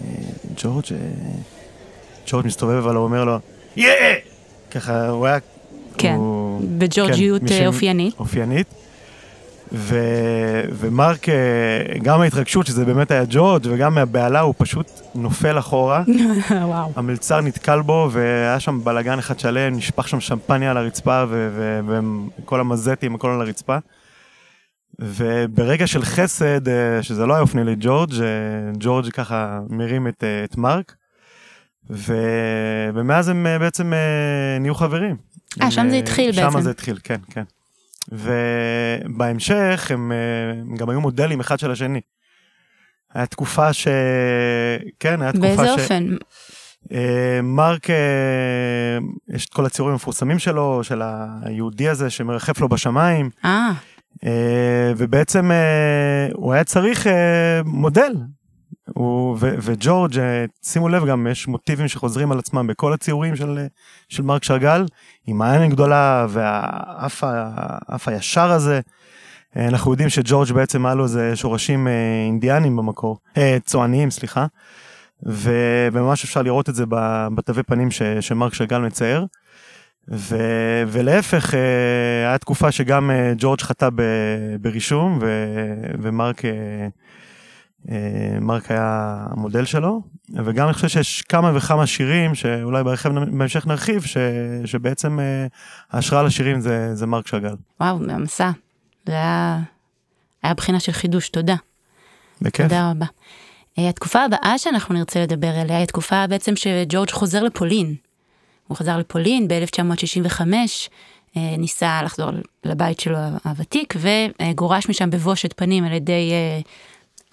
אה, 0.07 0.15
ג'ורג', 0.63 0.83
אה, 0.91 0.97
ג'ורג' 2.27 2.45
מסתובב 2.45 2.87
עליו, 2.87 3.01
אומר 3.01 3.23
לו, 3.23 3.37
יא! 3.75 3.89
ככה 4.71 5.07
הוא 5.09 5.25
היה... 5.27 5.37
כן, 5.97 6.13
הוא- 6.17 6.61
בג'ורג'יות 6.77 7.41
כן, 7.47 7.61
אה, 7.61 7.67
אופיינית. 7.67 8.15
אופיינית. 8.19 8.67
ו... 9.73 9.99
ומרק, 10.73 11.25
גם 12.01 12.21
ההתרגשות 12.21 12.65
שזה 12.67 12.85
באמת 12.85 13.11
היה 13.11 13.23
ג'ורג' 13.29 13.67
וגם 13.71 13.95
מהבהלה 13.95 14.39
הוא 14.39 14.53
פשוט 14.57 14.87
נופל 15.15 15.59
אחורה. 15.59 16.03
וואו. 16.65 16.91
המלצר 16.95 17.41
נתקל 17.41 17.81
בו 17.81 18.09
והיה 18.11 18.59
שם 18.59 18.79
בלאגן 18.83 19.19
אחד 19.19 19.39
שלם, 19.39 19.75
נשפך 19.75 20.07
שם 20.07 20.19
שמפניה 20.19 20.71
על 20.71 20.77
הרצפה 20.77 21.23
ו- 21.29 21.49
ו- 21.87 21.99
וכל 22.43 22.59
המזטים, 22.59 23.15
הכל 23.15 23.29
על 23.29 23.41
הרצפה. 23.41 23.77
וברגע 24.99 25.87
של 25.87 26.01
חסד, 26.01 26.67
אה, 26.67 27.03
שזה 27.03 27.25
לא 27.25 27.33
היה 27.33 27.41
אופני 27.41 27.63
לג'ורג', 27.63 28.13
אה, 28.13 28.71
ג'ורג' 28.79 29.09
ככה 29.09 29.59
מרים 29.69 30.07
את, 30.07 30.23
אה, 30.23 30.43
את 30.43 30.57
מרק. 30.57 30.95
ו... 31.89 32.15
ומאז 32.93 33.29
הם 33.29 33.47
בעצם 33.59 33.93
נהיו 34.59 34.75
חברים. 34.75 35.15
אה, 35.61 35.65
הם, 35.65 35.71
שם 35.71 35.89
זה 35.89 35.95
התחיל 35.95 36.31
שם 36.31 36.45
בעצם. 36.45 36.61
זה 36.61 36.69
התחיל, 36.69 36.97
כן, 37.03 37.19
כן. 37.31 37.43
ובהמשך 38.11 39.91
הם, 39.93 40.11
הם 40.61 40.75
גם 40.75 40.89
היו 40.89 41.01
מודלים 41.01 41.39
אחד 41.39 41.59
של 41.59 41.71
השני. 41.71 42.01
היה 43.13 43.25
תקופה 43.25 43.73
ש... 43.73 43.87
כן, 44.99 45.21
היה 45.21 45.31
תקופה 45.31 45.53
ש... 45.53 45.57
באיזה 45.57 45.73
אופן? 45.73 46.15
מרק, 47.43 47.87
יש 49.29 49.45
את 49.45 49.53
כל 49.53 49.65
הציורים 49.65 49.91
המפורסמים 49.91 50.39
שלו, 50.39 50.83
של 50.83 51.01
היהודי 51.41 51.89
הזה 51.89 52.09
שמרחף 52.09 52.61
לו 52.61 52.69
בשמיים, 52.69 53.29
אה, 53.45 53.71
ובעצם 54.97 55.51
אה, 55.51 56.27
הוא 56.33 56.53
היה 56.53 56.63
צריך 56.63 57.07
אה, 57.07 57.61
מודל. 57.65 58.11
הוא, 58.93 59.37
ו, 59.39 59.55
וג'ורג', 59.61 60.19
אה, 60.19 60.45
שימו 60.65 60.89
לב 60.89 61.05
גם, 61.05 61.27
יש 61.31 61.47
מוטיבים 61.47 61.87
שחוזרים 61.87 62.31
על 62.31 62.39
עצמם 62.39 62.67
בכל 62.67 62.93
הציורים 62.93 63.35
של, 63.35 63.57
אה, 63.57 63.65
של 64.09 64.23
מרק 64.23 64.43
שאגאל, 64.43 64.85
עם 65.27 65.41
העין 65.41 65.61
הגדולה 65.61 66.25
והאף 66.29 68.07
הישר 68.07 68.51
הזה. 68.51 68.79
אה, 69.57 69.67
אנחנו 69.67 69.91
יודעים 69.91 70.09
שג'ורג' 70.09 70.51
בעצם 70.51 70.85
היה 70.85 70.95
לו 70.95 71.03
איזה 71.03 71.35
שורשים 71.35 71.87
אה, 71.87 71.91
אינדיאנים 72.25 72.75
במקור, 72.77 73.17
אה, 73.37 73.57
צועניים, 73.65 74.11
סליחה. 74.11 74.45
וממש 75.23 76.23
אפשר 76.23 76.41
לראות 76.41 76.69
את 76.69 76.75
זה 76.75 76.83
בתווי 77.35 77.63
פנים 77.63 77.91
ש- 77.91 78.01
שמרק 78.19 78.53
שאגאל 78.53 78.81
מצייר. 78.81 79.25
ו- 80.11 80.83
ולהפך, 80.87 81.53
אה, 81.53 81.59
היה 82.29 82.37
תקופה 82.37 82.71
שגם 82.71 83.11
אה, 83.11 83.33
ג'ורג' 83.37 83.61
חטא 83.61 83.89
ב- 83.95 84.55
ברישום, 84.61 85.19
ו- 85.21 85.81
ומרק 86.01 86.41
אה, 86.45 88.37
מרק 88.41 88.71
היה 88.71 89.17
המודל 89.31 89.65
שלו, 89.65 90.01
וגם 90.45 90.65
אני 90.65 90.73
חושב 90.73 90.87
שיש 90.87 91.21
כמה 91.21 91.51
וכמה 91.57 91.87
שירים, 91.87 92.35
שאולי 92.35 92.83
בהמשך 92.83 93.67
נרחיב, 93.67 94.03
ש- 94.03 94.17
שבעצם 94.65 95.19
אה, 95.19 95.47
ההשראה 95.91 96.23
לשירים 96.23 96.61
זה, 96.61 96.95
זה 96.95 97.05
מרק 97.07 97.27
שאגאל. 97.27 97.55
וואו, 97.81 97.97
המסע. 98.09 98.51
זה 99.05 99.13
היה... 99.13 99.59
היה 100.43 100.53
בחינה 100.53 100.79
של 100.79 100.91
חידוש, 100.91 101.29
תודה. 101.29 101.55
בכיף. 102.41 102.65
תודה 102.65 102.91
רבה. 102.91 103.05
התקופה 103.77 104.23
הבאה 104.23 104.57
שאנחנו 104.57 104.95
נרצה 104.95 105.21
לדבר 105.23 105.47
עליה 105.47 105.77
היא 105.77 105.83
התקופה 105.83 106.27
בעצם 106.27 106.55
שג'ורג' 106.55 107.09
חוזר 107.09 107.43
לפולין. 107.43 107.95
הוא 108.67 108.77
חזר 108.77 108.97
לפולין 108.97 109.47
ב-1965, 109.47 110.41
ניסה 111.57 112.01
לחזור 112.03 112.29
לבית 112.65 112.99
שלו 112.99 113.17
הוותיק 113.45 113.93
וגורש 113.97 114.89
משם 114.89 115.09
בבושת 115.09 115.53
פנים 115.55 115.83
על 115.83 115.93
ידי 115.93 116.31
אה, 116.31 116.59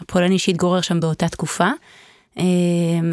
הפולני 0.01 0.39
שהתגורר 0.39 0.81
שם 0.81 1.01
באותה 1.01 1.29
תקופה. 1.29 1.69
אה, 2.39 2.45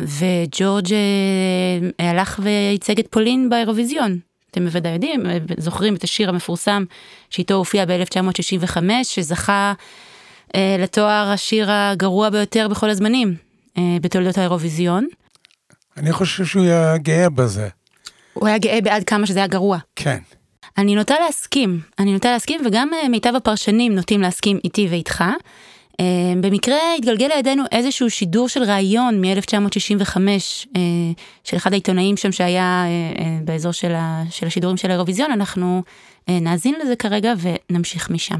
וג'ורג' 0.03 0.93
אה, 0.93 2.09
הלך 2.09 2.39
וייצג 2.43 2.99
את 2.99 3.07
פולין 3.09 3.49
באירוויזיון. 3.49 4.19
אתם 4.51 4.65
בוודאי 4.65 4.91
יודעים, 4.91 5.25
אה, 5.25 5.37
זוכרים 5.57 5.95
את 5.95 6.03
השיר 6.03 6.29
המפורסם 6.29 6.83
שאיתו 7.29 7.53
הופיע 7.53 7.85
ב-1965, 7.85 8.77
שזכה 9.03 9.73
אה, 10.55 10.75
לתואר 10.79 11.31
השיר 11.33 11.71
הגרוע 11.71 12.29
ביותר 12.29 12.67
בכל 12.67 12.89
הזמנים 12.89 13.35
אה, 13.77 13.97
בתולדות 14.01 14.37
האירוויזיון. 14.37 15.07
אני 15.97 16.11
חושב 16.11 16.45
שהוא 16.45 16.63
היה 16.63 16.97
גאה 16.97 17.29
בזה. 17.29 17.69
הוא 18.33 18.47
היה 18.47 18.57
גאה 18.57 18.79
בעד 18.83 19.03
כמה 19.03 19.25
שזה 19.25 19.39
היה 19.39 19.47
גרוע. 19.47 19.77
כן. 19.95 20.17
אני 20.77 20.95
נוטה 20.95 21.15
להסכים, 21.19 21.79
אני 21.99 22.13
נוטה 22.13 22.31
להסכים, 22.31 22.61
וגם 22.65 22.89
אה, 22.93 23.09
מיטב 23.09 23.35
הפרשנים 23.35 23.95
נוטים 23.95 24.21
להסכים 24.21 24.59
איתי 24.63 24.87
ואיתך. 24.91 25.23
אה, 25.99 26.05
במקרה 26.41 26.77
התגלגל 26.97 27.27
לידינו 27.27 27.63
איזשהו 27.71 28.09
שידור 28.09 28.49
של 28.49 28.63
ראיון 28.63 29.21
מ-1965 29.21 30.17
אה, 30.17 30.81
של 31.43 31.57
אחד 31.57 31.71
העיתונאים 31.71 32.17
שם 32.17 32.31
שהיה 32.31 32.83
באזור 33.45 33.71
של, 33.71 33.93
ה, 33.95 34.21
של 34.29 34.47
השידורים 34.47 34.77
של 34.77 34.89
האירוויזיון, 34.89 35.31
אנחנו 35.31 35.83
נאזין 36.27 36.75
לזה 36.81 36.95
כרגע 36.95 37.33
ונמשיך 37.41 38.09
משם. 38.09 38.39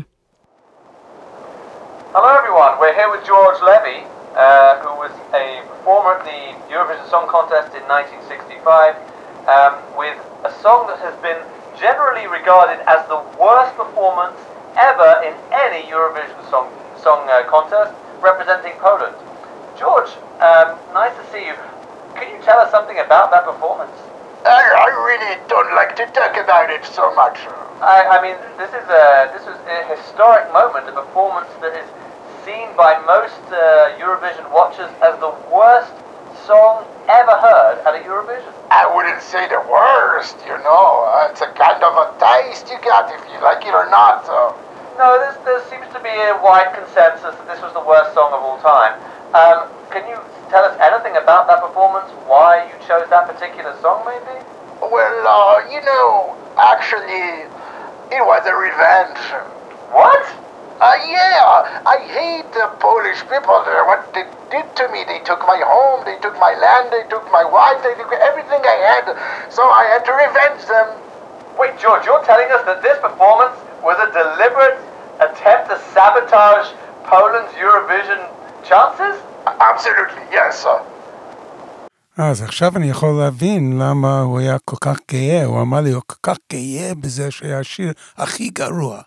Hello 2.13 2.31
everyone, 2.41 2.74
we're 2.81 2.95
here 3.00 3.10
with 3.13 3.24
George 3.31 3.60
Levy, 3.69 4.00
uh, 4.36 4.83
who 4.83 4.91
was 5.03 5.13
a 5.43 5.45
performer 5.71 6.13
at 6.17 6.24
the 6.31 6.41
Eurovision 6.74 7.07
Song 7.10 7.25
Contest 7.36 7.69
in 7.79 7.83
1965, 7.88 9.10
um, 9.48 9.79
with 9.98 10.17
a 10.45 10.51
song 10.62 10.88
that 10.88 11.00
has 11.00 11.15
been 11.21 11.38
generally 11.79 12.27
regarded 12.27 12.81
as 12.86 13.01
the 13.07 13.21
worst 13.39 13.74
performance 13.77 14.38
ever 14.77 15.21
in 15.25 15.33
any 15.53 15.86
Eurovision 15.89 16.38
Song, 16.50 16.69
song 17.01 17.25
uh, 17.29 17.43
Contest 17.50 17.93
representing 18.21 18.74
Poland. 18.77 19.15
George, 19.77 20.10
um, 20.41 20.77
nice 20.93 21.13
to 21.17 21.24
see 21.33 21.45
you. 21.45 21.57
Can 22.15 22.29
you 22.29 22.39
tell 22.45 22.60
us 22.60 22.69
something 22.69 23.00
about 23.00 23.31
that 23.31 23.45
performance? 23.45 23.93
I, 24.45 24.62
I 24.62 24.89
really 25.05 25.38
don't 25.50 25.69
like 25.77 25.95
to 26.01 26.05
talk 26.17 26.38
about 26.38 26.69
it 26.69 26.86
so 26.86 27.13
much. 27.13 27.38
I, 27.81 28.17
I 28.17 28.17
mean, 28.21 28.38
this 28.57 28.69
is 28.74 28.86
a 28.89 29.29
this 29.33 29.45
was 29.45 29.57
a 29.69 29.77
historic 29.89 30.50
moment, 30.53 30.89
a 30.89 30.93
performance 30.93 31.50
that 31.62 31.74
is 31.77 31.86
seen 32.45 32.69
by 32.77 32.98
most 33.05 33.41
uh, 33.53 33.93
Eurovision 34.01 34.45
watchers 34.53 34.89
as 35.05 35.13
the 35.21 35.33
worst 35.53 35.93
song 36.45 36.86
ever 37.10 37.36
heard 37.38 37.83
at 37.86 37.93
a 37.95 38.01
Eurovision. 38.05 38.53
I 38.71 38.88
wouldn't 38.88 39.21
say 39.21 39.48
the 39.48 39.62
worst, 39.67 40.38
you 40.48 40.57
know. 40.63 41.05
Uh, 41.05 41.29
it's 41.29 41.41
a 41.41 41.51
kind 41.53 41.83
of 41.83 41.93
a 41.95 42.07
taste 42.17 42.69
you 42.69 42.79
got 42.81 43.12
if 43.12 43.21
you 43.29 43.38
like 43.43 43.65
it 43.65 43.74
or 43.74 43.89
not. 43.89 44.25
So. 44.25 44.55
No, 44.98 45.19
there's, 45.19 45.38
there 45.45 45.62
seems 45.69 45.88
to 45.93 46.00
be 46.00 46.12
a 46.12 46.38
wide 46.41 46.74
consensus 46.74 47.36
that 47.36 47.48
this 47.48 47.62
was 47.62 47.74
the 47.74 47.83
worst 47.83 48.13
song 48.13 48.33
of 48.33 48.41
all 48.41 48.60
time. 48.63 48.95
Um, 49.33 49.67
can 49.91 50.07
you 50.07 50.17
tell 50.50 50.63
us 50.63 50.75
anything 50.79 51.15
about 51.17 51.48
that 51.48 51.62
performance? 51.63 52.12
Why 52.27 52.67
you 52.67 52.75
chose 52.88 53.07
that 53.10 53.27
particular 53.27 53.75
song, 53.81 54.03
maybe? 54.07 54.39
Well, 54.81 55.17
uh, 55.27 55.67
you 55.69 55.81
know, 55.83 56.36
actually, 56.57 57.48
it 58.12 58.24
was 58.24 58.43
a 58.48 58.55
revenge. 58.55 59.19
What? 59.91 60.40
Uh, 60.80 60.92
yeah, 61.08 61.82
I 61.94 61.98
hate 62.16 62.48
the 62.52 62.68
Polish 62.86 63.20
people. 63.32 63.58
Uh, 63.64 63.88
What 63.90 64.12
they 64.14 64.25
did 64.54 64.66
to 64.76 64.84
me, 64.92 65.00
they 65.10 65.20
took 65.30 65.40
my 65.52 65.60
home, 65.72 66.04
they 66.08 66.18
took 66.25 66.36
my 66.46 66.54
land, 66.64 66.92
they 66.92 67.04
took 67.08 67.25
my 67.38 67.44
wife, 67.56 67.78
they 67.86 67.94
took 68.00 68.12
everything 68.28 68.60
I 68.75 68.78
had. 68.90 69.04
So 69.56 69.62
I 69.64 69.84
had 69.92 70.02
to 70.08 70.12
revenge 70.25 70.62
them. 70.72 70.88
Wait, 71.60 71.75
George, 71.82 72.04
you're 72.06 72.25
telling 72.30 72.50
us 72.56 72.62
that 72.68 72.78
this 72.86 72.98
performance 73.06 73.56
was 73.86 73.96
a 74.06 74.08
deliberate 74.20 74.78
attempt 75.26 75.64
to 75.70 75.76
sabotage 75.94 76.68
Poland's 77.08 77.54
Eurovision 77.64 78.20
chances? 78.68 79.16
Absolutely, 79.70 80.25
yes. 80.30 80.66
Uh, 80.66 80.82
אז 82.18 82.42
עכשיו 82.42 82.72
אני 82.76 82.90
יכול 82.90 83.08
להבין 83.20 83.78
למה 83.82 84.20
הוא 84.20 84.38
היה 84.40 84.56
כל 84.64 84.76
כך 84.80 84.98
גאה, 85.12 85.44
הוא 85.44 85.60
אמר 85.60 85.80
לי, 85.80 85.90
הוא 85.90 86.02
כל 86.06 86.30
כך 86.32 86.36
גאה 86.52 86.92
בזה 87.00 87.30
שהיה 87.30 87.58
השיר 87.58 87.92
הכי 88.18 88.48
גרוע. 88.48 89.00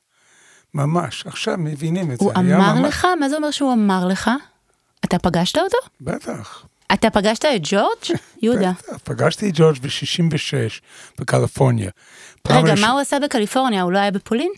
ממש, 0.75 1.27
עכשיו 1.27 1.55
מבינים 1.59 2.13
את 2.13 2.19
זה. 2.19 2.25
הוא 2.25 2.33
אמר 2.37 2.75
ממש- 2.75 2.89
לך? 2.89 3.07
מה 3.21 3.29
זה 3.29 3.37
אומר 3.37 3.51
שהוא 3.51 3.73
אמר 3.73 4.07
לך? 4.07 4.31
אתה 5.05 5.19
פגשת 5.19 5.59
אותו? 5.59 5.77
בטח. 6.01 6.65
אתה 6.93 7.11
פגשת 7.11 7.45
את 7.45 7.61
ג'ורג'? 7.63 8.19
יהודה. 8.43 8.73
בטח. 8.73 8.97
פגשתי 9.05 9.49
את 9.49 9.55
ג'ורג' 9.57 9.79
ב-66 9.79 10.81
בקליפורניה. 11.21 11.91
רגע, 12.49 12.73
ראש- 12.73 12.81
מה 12.81 12.91
הוא 12.91 13.01
עשה 13.01 13.17
בקליפורניה? 13.25 13.83
הוא 13.83 13.93
לא 13.93 13.99
היה 13.99 14.11
בפולין? 14.11 14.53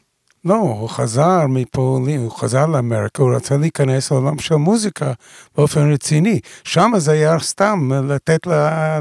לא, 0.45 0.55
הוא 0.55 0.89
חזר 0.89 1.47
מפולין, 1.49 2.21
הוא 2.21 2.31
חזר 2.31 2.67
לאמריקה, 2.67 3.23
הוא 3.23 3.37
רצה 3.37 3.57
להיכנס 3.57 4.11
לעולם 4.11 4.39
של 4.39 4.55
מוזיקה 4.55 5.13
באופן 5.57 5.93
רציני. 5.93 6.41
שם 6.65 6.93
זה 6.97 7.13
היה 7.13 7.39
סתם 7.39 7.93
לתת 8.09 8.41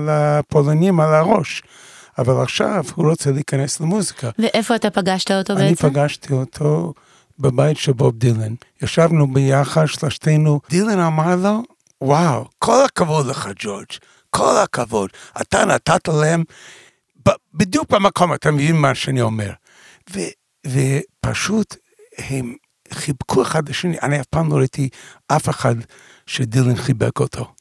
לפולנים 0.07 0.99
על 0.99 1.13
הראש. 1.13 1.63
אבל 2.17 2.43
עכשיו 2.43 2.83
הוא 2.95 3.09
רוצה 3.09 3.31
להיכנס 3.31 3.79
למוזיקה. 3.79 4.29
ואיפה 4.39 4.75
אתה 4.75 4.89
פגשת 4.89 5.31
אותו 5.31 5.53
אני 5.53 5.69
בעצם? 5.69 5.89
פגשתי 5.89 6.33
אותו 6.33 6.93
בבית 7.39 7.77
של 7.77 7.93
בוב 7.93 8.17
דילן. 8.17 8.53
ישבנו 8.81 9.33
ביחד 9.33 9.85
שלושתנו. 9.85 10.61
דילן 10.69 10.99
אמר 10.99 11.35
לו, 11.35 11.63
וואו, 12.01 12.45
כל 12.59 12.85
הכבוד 12.85 13.25
לך, 13.25 13.49
ג'ורג', 13.59 13.85
כל 14.29 14.57
הכבוד. 14.63 15.09
אתה 15.41 15.65
נתת 15.65 16.07
להם 16.07 16.43
בדיוק 17.53 17.89
במקום, 17.89 18.33
אתה 18.33 18.51
מבין 18.51 18.75
מה 18.75 18.95
שאני 18.95 19.21
אומר. 19.21 19.51
ו, 20.13 20.19
ופשוט 20.67 21.75
הם 22.17 22.55
חיבקו 22.93 23.41
אחד 23.41 23.63
את 23.63 23.69
השני. 23.69 23.97
אני 24.01 24.21
אף 24.21 24.25
פעם 24.25 24.51
לא 24.51 24.55
ראיתי 24.55 24.89
אף 25.27 25.49
אחד 25.49 25.75
שדילן 26.25 26.75
חיבק 26.75 27.19
אותו. 27.19 27.53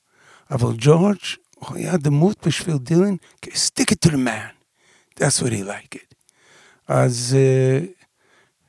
אבל 0.51 0.75
ג'ורג' 0.79 1.17
הוא 1.55 1.77
היה 1.77 1.97
דמות 1.97 2.47
בשביל 2.47 2.77
דילן, 2.77 3.15
stick 3.47 3.91
it 3.91 4.09
to 4.09 4.11
the 4.11 4.17
man. 4.17 4.55
That's 5.21 5.43
what 5.43 5.53
he 5.53 5.63
liked. 5.63 6.15
אז 6.89 7.37
אה, 7.39 7.87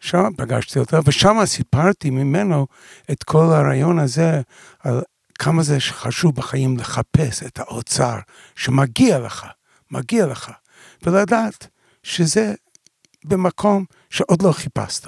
שם 0.06 0.30
פגשתי 0.38 0.80
אותו, 0.80 0.98
ושם 1.06 1.38
סיפרתי 1.46 2.10
ממנו 2.10 2.68
את 3.12 3.24
כל 3.24 3.44
הרעיון 3.44 4.00
הזה, 4.00 4.42
על 4.80 5.02
כמה 5.40 5.64
זה 5.64 5.78
חשוב 5.80 6.36
בחיים 6.36 6.78
לחפש 6.78 7.44
את 7.44 7.60
האוצר 7.60 8.20
שמגיע 8.56 9.20
לך, 9.20 9.46
מגיע 9.92 10.26
לך, 10.26 10.52
ולדעת 11.04 11.68
שזה 12.04 12.54
במקום 13.24 13.86
שעוד 14.10 14.42
לא 14.42 14.52
חיפשת. 14.52 15.08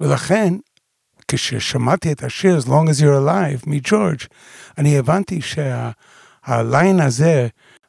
ולכן, 0.00 0.54
כששמעתי 1.28 2.12
את 2.12 2.22
השיר 2.22 2.58
As 2.58 2.66
Long 2.66 2.68
as 2.68 3.00
You're 3.00 3.28
Alive 3.28 3.64
מג'ורג', 3.66 4.20
אני 4.78 4.98
הבנתי 4.98 5.40
שהליין 5.40 7.00
הזה, 7.00 7.48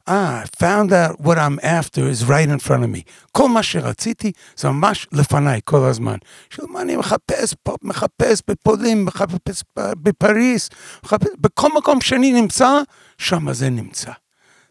I 0.10 0.46
found 0.58 0.92
out 0.92 1.22
what 1.22 1.38
I'm 1.38 1.60
after 1.62 2.02
is 2.08 2.26
right 2.26 2.50
in 2.50 2.60
front 2.60 2.84
of 2.84 2.90
me. 2.90 3.02
כל 3.32 3.50
מה 3.50 3.64
שרציתי 3.64 4.32
זה 4.58 4.70
ממש 4.70 5.08
לפניי 5.12 5.62
כל 5.66 5.86
הזמן. 5.86 6.18
של 6.50 6.64
מה 6.66 6.82
אני 6.82 6.96
מחפש 6.96 7.54
פה, 7.64 7.76
מחפש 7.82 8.42
בפולין, 8.48 9.04
מחפש 9.04 9.64
בפריס, 9.76 10.70
מחפש, 11.04 11.28
בכל 11.40 11.70
מקום 11.78 12.02
שאני 12.02 12.42
נמצא, 12.42 12.82
שם 13.18 13.54
זה 13.54 13.70
נמצא. 13.70 14.12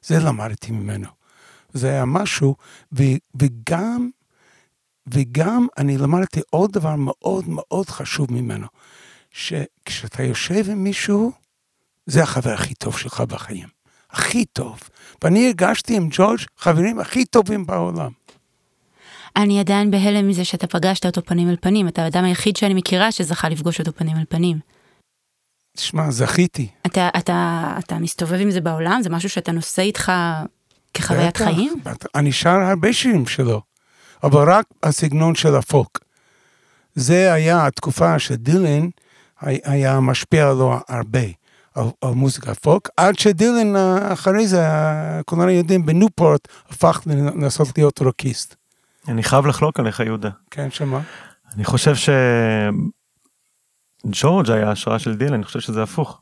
זה 0.02 0.18
למדתי 0.18 0.72
ממנו. 0.72 1.08
זה 1.72 1.88
היה 1.88 2.04
משהו, 2.04 2.56
ו, 2.92 3.02
וגם, 3.40 4.10
וגם 5.06 5.66
אני 5.78 5.98
למדתי 5.98 6.40
עוד 6.50 6.72
דבר 6.72 6.94
מאוד 6.96 7.44
מאוד 7.48 7.88
חשוב 7.88 8.32
ממנו, 8.32 8.66
שכשאתה 9.30 10.22
יושב 10.22 10.70
עם 10.70 10.84
מישהו, 10.84 11.32
זה 12.06 12.22
החבר 12.22 12.52
הכי 12.52 12.74
טוב 12.74 12.98
שלך 12.98 13.20
בחיים. 13.20 13.77
הכי 14.10 14.44
טוב. 14.44 14.80
ואני 15.22 15.46
הרגשתי 15.46 15.96
עם 15.96 16.08
ג'ורג' 16.10 16.38
חברים 16.58 16.98
הכי 17.00 17.24
טובים 17.24 17.66
בעולם. 17.66 18.10
אני 19.36 19.60
עדיין 19.60 19.90
בהלם 19.90 20.28
מזה 20.28 20.44
שאתה 20.44 20.66
פגשת 20.66 21.06
אותו 21.06 21.22
פנים 21.24 21.48
אל 21.50 21.56
פנים, 21.60 21.88
אתה 21.88 22.02
האדם 22.04 22.24
היחיד 22.24 22.56
שאני 22.56 22.74
מכירה 22.74 23.12
שזכה 23.12 23.48
לפגוש 23.48 23.80
אותו 23.80 23.92
פנים 23.92 24.16
אל 24.16 24.24
פנים. 24.28 24.58
תשמע, 25.76 26.10
זכיתי. 26.10 26.68
אתה, 26.86 27.08
אתה, 27.18 27.74
אתה 27.78 27.98
מסתובב 27.98 28.40
עם 28.40 28.50
זה 28.50 28.60
בעולם? 28.60 29.00
זה 29.02 29.10
משהו 29.10 29.30
שאתה 29.30 29.52
נושא 29.52 29.82
איתך 29.82 30.12
כחוויית 30.94 31.36
בטח, 31.36 31.44
חיים? 31.44 31.80
בטח. 31.84 32.06
אני 32.14 32.32
שר 32.32 32.50
הרבה 32.50 32.92
שירים 32.92 33.26
שלו, 33.26 33.60
אבל 34.22 34.52
רק 34.52 34.64
הסגנון 34.82 35.34
של 35.34 35.56
הפוק. 35.56 35.98
זה 36.94 37.32
היה 37.32 37.66
התקופה 37.66 38.18
שדילן 38.18 38.88
הי- 39.40 39.60
היה 39.64 40.00
משפיע 40.00 40.50
עליו 40.50 40.78
הרבה, 40.88 41.20
על 42.00 42.14
מוזיקה 42.14 42.54
פוק, 42.54 42.88
עד 42.96 43.18
שדילן 43.18 43.76
אה, 43.76 44.12
אחרי 44.12 44.46
זה, 44.46 44.66
כולנו 45.26 45.50
יודעים, 45.50 45.86
בניופורט 45.86 46.48
הפך 46.68 47.02
לנסות 47.06 47.78
להיות 47.78 47.98
רוקיסט. 47.98 48.54
אני 49.08 49.22
חייב 49.22 49.46
לחלוק 49.46 49.80
עליך, 49.80 50.00
יהודה. 50.00 50.30
כן, 50.50 50.70
שמה? 50.70 51.00
אני 51.54 51.64
חושב 51.64 51.94
שג'ורג' 54.04 54.50
היה 54.50 54.70
השראה 54.70 54.98
של 54.98 55.14
דילן, 55.14 55.34
אני 55.34 55.44
חושב 55.44 55.60
שזה 55.60 55.82
הפוך. 55.82 56.20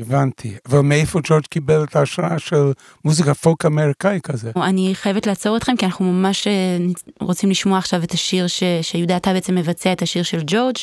הבנתי. 0.00 0.54
אבל 0.68 0.80
מאיפה 0.80 1.20
ג'ורג' 1.22 1.44
קיבל 1.44 1.84
את 1.84 1.96
ההשראה 1.96 2.38
של 2.38 2.72
מוזיקה 3.04 3.34
פוק 3.34 3.64
אמריקאי 3.64 4.20
כזה? 4.22 4.50
אני 4.56 4.90
חייבת 4.94 5.26
לעצור 5.26 5.56
אתכם 5.56 5.76
כי 5.76 5.86
אנחנו 5.86 6.12
ממש 6.12 6.46
אה, 6.46 6.78
רוצים 7.20 7.50
לשמוע 7.50 7.78
עכשיו 7.78 8.02
את 8.02 8.12
השיר 8.12 8.46
ש, 8.46 8.62
שיהודה 8.82 9.16
אתה 9.16 9.32
בעצם 9.32 9.54
מבצע 9.54 9.92
את 9.92 10.02
השיר 10.02 10.22
של 10.22 10.42
ג'ורג', 10.46 10.76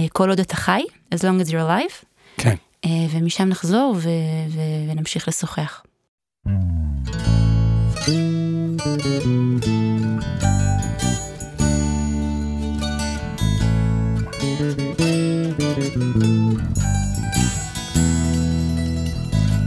אה, 0.00 0.04
כל 0.12 0.28
עוד 0.28 0.40
אתה 0.40 0.56
חי, 0.56 0.82
as 1.14 1.18
long 1.18 1.46
as 1.46 1.50
you're 1.50 1.68
alive, 1.68 2.04
כן. 2.36 2.54
אה, 2.84 3.06
ומשם 3.10 3.48
נחזור 3.48 3.94
ו, 3.96 4.08
ו, 4.48 4.60
ונמשיך 4.90 5.28
לשוחח. 5.28 5.82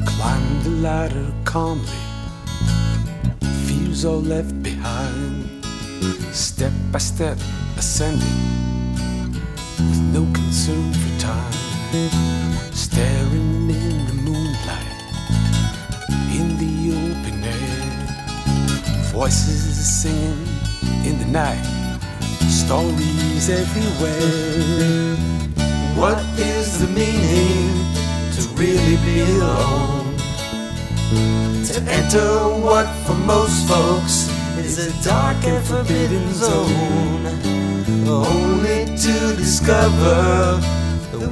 Climb 0.10 0.48
the 0.66 0.74
ladder 0.86 1.30
calmly, 1.52 2.02
fears 3.66 4.02
all 4.10 4.24
left 4.34 4.56
behind. 4.62 5.36
Step 6.34 6.74
by 6.92 7.00
step 7.00 7.38
ascending, 7.82 8.42
with 9.90 10.04
no 10.16 10.24
concern 10.40 10.88
for 11.02 11.14
time. 11.20 11.67
Staring 11.90 13.70
in 13.70 14.06
the 14.08 14.14
moonlight, 14.14 15.00
in 16.36 16.58
the 16.58 16.92
open 16.92 17.42
air. 17.46 19.12
Voices 19.14 19.88
singing 19.88 20.48
in 21.06 21.18
the 21.18 21.26
night, 21.32 21.64
stories 22.50 23.50
everywhere. 23.50 25.16
What 25.96 26.22
is 26.38 26.80
the 26.82 26.88
meaning 26.88 27.72
to 28.36 28.42
really 28.60 28.98
be 29.06 29.22
alone? 29.22 30.14
To 31.68 31.82
enter 31.90 32.50
what 32.66 32.88
for 33.06 33.16
most 33.16 33.66
folks 33.66 34.28
is 34.58 34.78
a 34.88 35.04
dark 35.06 35.42
and 35.46 35.64
forbidden 35.66 36.34
zone. 36.34 37.28
Only 38.10 38.86
to 38.98 39.36
discover 39.38 40.60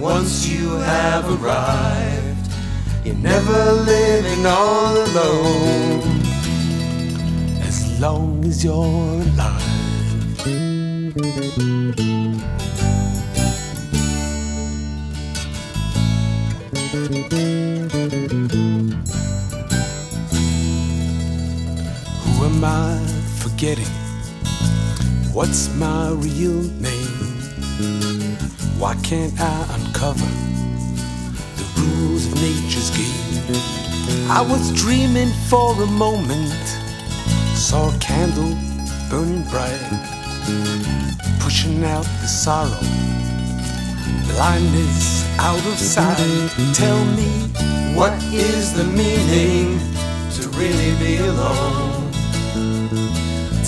once 0.05 0.47
you 0.47 0.69
have 0.77 1.25
arrived, 1.41 2.51
You're 3.03 3.15
never 3.15 3.71
living 3.71 4.45
all 4.45 4.93
alone. 5.07 6.21
As 7.69 7.99
long 7.99 8.45
as 8.45 8.63
you're 8.63 9.23
alive. 9.25 9.61
Who 22.21 22.45
am 22.45 22.63
I 22.63 22.99
forgetting? 23.41 23.93
What's 25.33 25.73
my 25.75 26.09
real 26.11 26.61
name? 26.79 28.14
Why 28.77 28.93
can't 29.03 29.33
I 29.39 29.75
uncover 29.75 30.25
the 31.55 31.65
rules 31.79 32.27
of 32.27 32.35
nature's 32.35 32.89
game? 32.89 33.55
I 34.29 34.41
was 34.41 34.73
dreaming 34.73 35.31
for 35.47 35.81
a 35.81 35.87
moment, 35.87 36.51
saw 37.55 37.87
a 37.87 37.97
candle 37.99 38.53
burning 39.09 39.43
bright, 39.49 39.79
pushing 41.39 41.85
out 41.85 42.03
the 42.03 42.27
sorrow. 42.27 42.77
Blindness 44.33 45.25
out 45.39 45.65
of 45.65 45.79
sight. 45.79 46.51
Tell 46.75 47.05
me, 47.15 47.31
what 47.95 48.11
is 48.33 48.73
the 48.73 48.83
meaning 48.83 49.79
to 50.35 50.49
really 50.49 50.91
be 50.99 51.15
alone? 51.23 52.11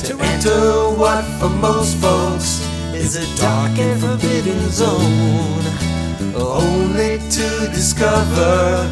To 0.03 0.19
enter 0.19 0.89
what 0.99 1.23
for 1.39 1.49
most 1.49 1.95
folks 1.95 2.66
is 2.97 3.15
a 3.15 3.38
dark 3.38 3.77
and 3.77 3.99
forbidden 4.01 4.60
zone. 4.69 5.65
Only 6.36 7.19
to 7.38 7.47
discover 7.71 8.89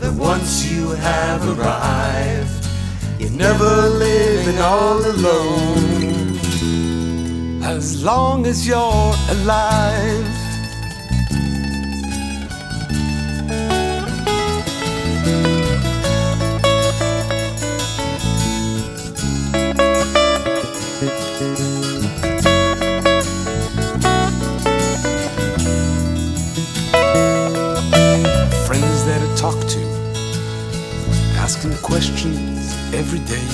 that 0.00 0.14
once 0.14 0.70
you 0.70 0.90
have 0.90 1.40
arrived, 1.52 2.66
you're 3.18 3.38
never 3.46 3.88
living 4.06 4.58
all 4.58 4.98
alone. 5.14 6.38
As 7.62 8.04
long 8.04 8.46
as 8.46 8.66
you're 8.66 9.14
alive. 9.36 10.37
Asking 31.48 31.72
questions 31.78 32.76
every 32.92 33.20
day. 33.20 33.48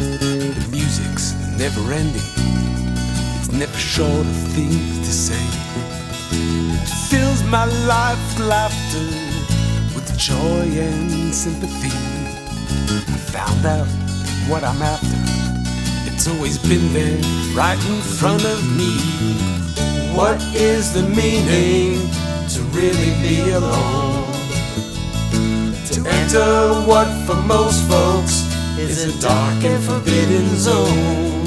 The 0.00 0.68
music's 0.72 1.34
never 1.56 1.92
ending, 1.92 2.20
it's 3.38 3.52
never 3.52 3.78
short 3.78 4.26
of 4.26 4.38
things 4.56 4.98
to 5.06 5.12
say. 5.28 5.44
It 6.32 6.88
fills 7.10 7.44
my 7.44 7.66
life 7.86 8.18
with 8.26 8.48
laughter, 8.48 9.06
with 9.94 10.08
joy 10.18 10.66
and 10.88 11.32
sympathy. 11.32 11.94
I 12.90 13.18
found 13.30 13.66
out 13.66 13.86
what 14.50 14.64
I'm 14.64 14.82
after, 14.82 15.18
it's 16.12 16.26
always 16.26 16.58
been 16.58 16.92
there, 16.92 17.22
right 17.54 17.78
in 17.86 18.00
front 18.02 18.44
of 18.44 18.58
me. 18.76 18.92
What 20.18 20.42
is 20.56 20.92
the 20.92 21.04
meaning 21.20 22.00
to 22.48 22.60
really 22.74 23.12
be 23.22 23.52
alone? 23.52 24.11
To 25.96 26.00
enter 26.20 26.50
what 26.90 27.08
for 27.26 27.36
most 27.54 27.80
folks 27.92 28.34
is 28.78 28.96
a 29.10 29.12
dark 29.20 29.62
and 29.70 29.80
forbidden 29.88 30.46
zone. 30.56 31.46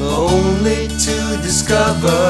Only 0.00 0.88
to 1.06 1.16
discover 1.48 2.22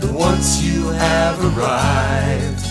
that 0.00 0.12
once 0.12 0.48
you 0.62 0.80
have 1.04 1.36
arrived, 1.50 2.62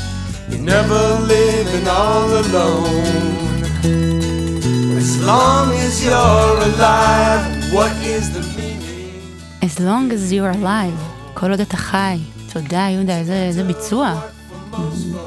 you're 0.50 0.66
never 0.76 1.02
living 1.36 1.88
all 1.88 2.30
alone. 2.44 3.56
As 5.02 5.12
long 5.32 5.68
as 5.86 5.94
you're 6.06 6.58
alive, 6.70 7.74
what 7.74 7.92
is 8.16 8.24
the 8.36 8.44
meaning? 8.58 9.22
As 9.68 9.80
long 9.80 10.12
as 10.12 10.32
you're 10.32 10.52
alive, 10.52 10.98
כל 11.34 11.52
עוד 11.52 11.60
אתה 11.60 11.78
חי. 11.78 12.20
תודה, 12.54 12.88
יהודה, 12.92 13.18
איזה, 13.18 13.64
ביצוע. 13.64 14.14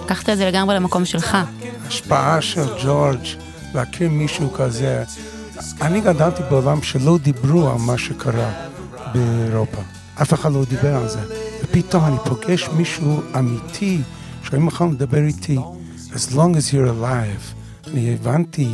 לקחת 0.05 0.29
את 0.29 0.37
זה 0.39 0.49
לגמרי 0.49 0.75
למקום 0.75 1.05
שלך. 1.05 1.37
השפעה 1.95 2.41
של 2.41 2.65
ג'ורג', 2.85 3.27
להכיר 3.75 4.11
מישהו 4.11 4.53
כזה. 4.53 5.05
אני 5.81 6.01
גדלתי 6.01 6.43
בעולם 6.51 6.83
שלא 6.83 7.19
דיברו 7.19 7.71
על 7.71 7.77
מה 7.79 7.99
שקרה 7.99 8.53
באירופה. 9.15 9.83
אף 10.23 10.35
אחד 10.35 10.53
לא 10.53 10.65
דיבר 10.65 10.97
על 10.97 11.09
זה. 11.09 11.21
ופתאום 11.65 12.05
אני 12.05 12.17
פוגש 12.25 12.69
מישהו 12.69 13.21
אמיתי, 13.39 14.01
שהיו 14.43 14.61
מוכן 14.61 14.91
לדבר 14.91 15.25
איתי. 15.25 15.59
As 16.13 16.33
long 16.33 16.55
as 16.57 16.73
you're 16.73 17.03
alive. 17.03 17.55
אני 17.91 18.15
הבנתי 18.15 18.69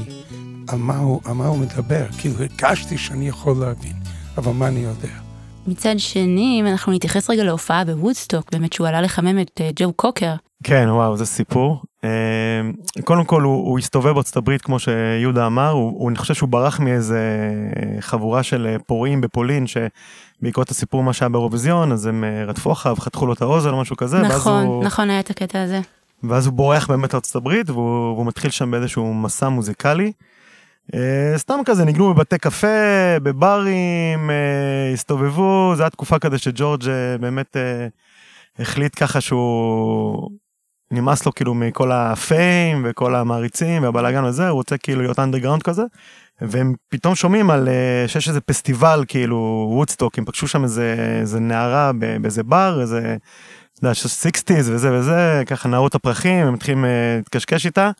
על 0.68 0.78
מה 0.78 0.98
הוא, 0.98 1.20
על 1.24 1.32
מה 1.32 1.46
הוא 1.46 1.58
מדבר. 1.58 2.06
כאילו 2.18 2.34
הרגשתי 2.38 2.98
שאני 2.98 3.28
יכול 3.28 3.56
להבין, 3.60 3.96
אבל 4.38 4.52
מה 4.52 4.68
אני 4.68 4.80
יודע? 4.80 5.29
מצד 5.66 5.94
שני, 5.98 6.58
אם 6.60 6.66
אנחנו 6.66 6.92
נתייחס 6.92 7.30
רגע 7.30 7.44
להופעה 7.44 7.84
בוודסטוק, 7.84 8.52
באמת 8.52 8.72
שהוא 8.72 8.86
עלה 8.86 9.00
לחמם 9.00 9.40
את 9.40 9.60
אה, 9.60 9.70
ג'ו 9.76 9.92
קוקר, 9.92 10.34
כן, 10.62 10.88
וואו, 10.90 11.16
זה 11.16 11.26
סיפור. 11.26 11.82
אה, 12.04 12.10
קודם 13.04 13.24
כל, 13.24 13.42
הוא, 13.42 13.68
הוא 13.68 13.78
הסתובב 13.78 14.12
בארצות 14.12 14.36
הברית, 14.36 14.62
כמו 14.62 14.78
שיהודה 14.78 15.46
אמר, 15.46 15.70
הוא, 15.70 15.92
הוא, 15.98 16.08
אני 16.08 16.18
חושב 16.18 16.34
שהוא 16.34 16.48
ברח 16.48 16.80
מאיזה 16.80 17.20
חבורה 18.00 18.42
של 18.42 18.66
אה, 18.66 18.76
פורעים 18.86 19.20
בפולין, 19.20 19.66
שבעקבות 19.66 20.70
הסיפור 20.70 21.02
מה 21.02 21.12
שהיה 21.12 21.28
באירוויזיון, 21.28 21.92
אז 21.92 22.06
הם 22.06 22.24
אה, 22.24 22.44
רדפו 22.44 22.72
אחריו, 22.72 22.96
חתכו 22.96 23.26
לו 23.26 23.32
את 23.32 23.42
האוזן 23.42 23.70
או 23.70 23.80
משהו 23.80 23.96
כזה, 23.96 24.22
ואז 24.22 24.32
נכון, 24.32 24.66
הוא, 24.66 24.84
נכון 24.84 25.10
היה 25.10 25.20
את 25.20 25.30
הקטע 25.30 25.62
הזה. 25.62 25.80
ואז 26.22 26.46
הוא 26.46 26.54
בורח 26.54 26.86
באמת 26.90 27.14
לארצות 27.14 27.36
הברית, 27.36 27.70
והוא, 27.70 28.12
והוא 28.14 28.26
מתחיל 28.26 28.50
שם 28.50 28.70
באיזשהו 28.70 29.14
מסע 29.14 29.48
מוזיקלי. 29.48 30.12
אה, 30.94 31.38
סתם 31.38 31.60
כזה, 31.64 31.84
ניגנו 31.84 32.14
בבתי 32.14 32.38
קפה, 32.38 33.18
בברים, 33.22 34.30
אה, 34.30 34.92
הסתובבו, 34.92 35.72
זו 35.76 35.82
הייתה 35.82 35.96
תקופה 35.96 36.18
כזה 36.18 36.38
שג'ורג' 36.38 36.88
אה, 36.88 37.18
באמת 37.18 37.56
החליט 38.58 38.92
ככה 38.96 39.20
שהוא 39.20 40.30
נמאס 40.90 41.26
לו 41.26 41.32
כאילו 41.32 41.54
מכל 41.54 41.92
הפיים 41.92 42.86
וכל 42.88 43.14
המעריצים 43.14 43.82
והבלאגן 43.82 44.24
הזה, 44.24 44.48
הוא 44.48 44.56
רוצה 44.56 44.78
כאילו 44.78 45.02
להיות 45.02 45.18
אנדרגראונד 45.18 45.62
כזה. 45.62 45.82
והם 46.40 46.74
פתאום 46.88 47.14
שומעים 47.14 47.50
על 47.50 47.68
שיש 48.06 48.28
איזה 48.28 48.40
פסטיבל 48.40 49.04
כאילו 49.08 49.68
וודסטוק, 49.72 50.18
הם 50.18 50.24
פגשו 50.24 50.48
שם 50.48 50.64
איזה, 50.64 51.16
איזה 51.20 51.40
נערה 51.40 51.90
באיזה 52.20 52.42
בר, 52.42 52.80
איזה, 52.80 53.16
אתה 53.78 53.86
יודע, 53.86 53.92
60's 53.92 54.72
וזה 54.72 54.98
וזה, 54.98 55.42
ככה 55.46 55.68
נערות 55.68 55.94
הפרחים, 55.94 56.46
הם 56.46 56.54
מתחילים 56.54 56.84
להתקשקש 57.18 57.66
איתה. 57.66 57.90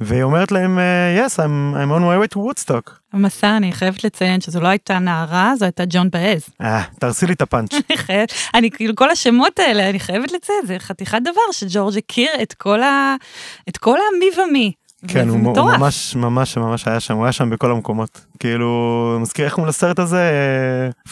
והיא 0.00 0.22
אומרת 0.22 0.52
להם, 0.52 0.78
אה, 0.78 1.26
yes, 1.26 1.30
I'm, 1.30 1.74
I'm 1.74 1.90
on 1.90 2.00
my 2.00 2.24
way 2.24 2.34
to 2.34 2.38
Woodstock. 2.38 2.90
המסע, 3.12 3.56
אני 3.56 3.72
חייבת 3.72 4.04
לציין 4.04 4.40
שזו 4.40 4.60
לא 4.60 4.68
הייתה 4.68 4.98
נערה, 4.98 5.52
זו 5.58 5.64
הייתה 5.64 5.84
ג'ון 5.88 6.10
באז. 6.10 6.48
אה, 6.60 6.82
תרסי 6.98 7.26
לי 7.26 7.32
את 7.32 7.42
הפאנץ'. 7.42 7.72
אני 7.90 7.98
חייבת, 7.98 8.32
אני 8.54 8.70
כאילו, 8.70 8.94
כל 8.94 9.10
השמות 9.10 9.58
האלה, 9.58 9.90
אני 9.90 10.00
חייבת 10.00 10.32
לציין, 10.32 10.66
זה 10.66 10.78
חתיכת 10.78 11.18
דבר 11.22 11.52
שג'ורג' 11.52 11.98
הכיר 11.98 12.30
את 12.42 12.52
כל 12.52 12.82
ה... 12.82 13.14
את 13.68 13.76
כל 13.76 13.96
המי 14.08 14.26
ומי. 14.48 14.72
כן, 15.08 15.28
הוא, 15.28 15.56
הוא. 15.56 15.72
ממש 15.72 16.16
ממש 16.16 16.56
ממש 16.56 16.88
היה 16.88 17.00
שם, 17.00 17.16
הוא 17.16 17.24
היה 17.24 17.32
שם 17.32 17.50
בכל 17.50 17.70
המקומות. 17.70 18.26
כאילו, 18.38 19.18
מזכיר 19.20 19.44
איך 19.44 19.56
הוא 19.56 19.66
לסרט 19.66 19.98
הזה, 19.98 20.30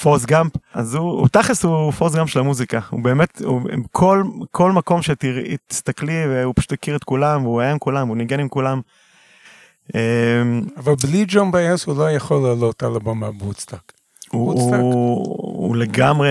פורס 0.02 0.24
גאמפ. 0.24 0.52
אז 0.74 0.94
הוא, 0.94 1.10
הוא 1.10 1.28
תכלס 1.28 1.64
הוא 1.64 1.92
פורס 1.92 2.14
גאמפ 2.14 2.30
של 2.30 2.40
המוזיקה. 2.40 2.80
הוא 2.90 3.00
באמת, 3.00 3.42
הוא, 3.44 3.60
כל, 3.92 4.22
כל 4.50 4.72
מקום 4.72 5.02
שתראי, 5.02 5.56
תסתכלי, 5.66 6.42
הוא 6.44 6.54
פשוט 6.56 6.72
הכיר 6.72 6.96
את 6.96 7.04
כולם, 7.04 7.44
והוא 7.44 7.60
היה 7.60 7.72
עם 7.72 7.78
כולם, 7.78 8.08
הוא 8.08 8.16
ניגן 8.16 8.40
עם 8.40 8.48
כולם. 8.48 8.80
אמ, 9.94 10.62
אבל 10.76 10.94
בלי 11.02 11.24
ג'ון 11.28 11.52
באז 11.52 11.84
הוא 11.84 11.98
לא 11.98 12.10
יכול 12.10 12.42
לעלות 12.48 12.82
על 12.82 12.96
הבמה 12.96 13.30
בוודסטוק. 13.30 13.92
הוא. 14.30 14.52
הוא, 14.52 15.26
הוא 15.36 15.76
לגמרי, 15.76 16.28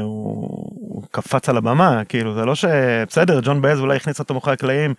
הוא, 0.00 0.70
הוא 0.80 1.02
קפץ 1.10 1.48
על 1.48 1.56
הבמה, 1.56 2.04
כאילו 2.04 2.34
זה 2.34 2.44
לא 2.44 2.54
ש... 2.54 2.64
בסדר, 3.08 3.40
ג'ון 3.44 3.62
באז 3.62 3.80
אולי 3.80 3.96
הכניס 3.96 4.18
אותו 4.18 4.34
מאחורי 4.34 4.52
הקלעים, 4.52 4.94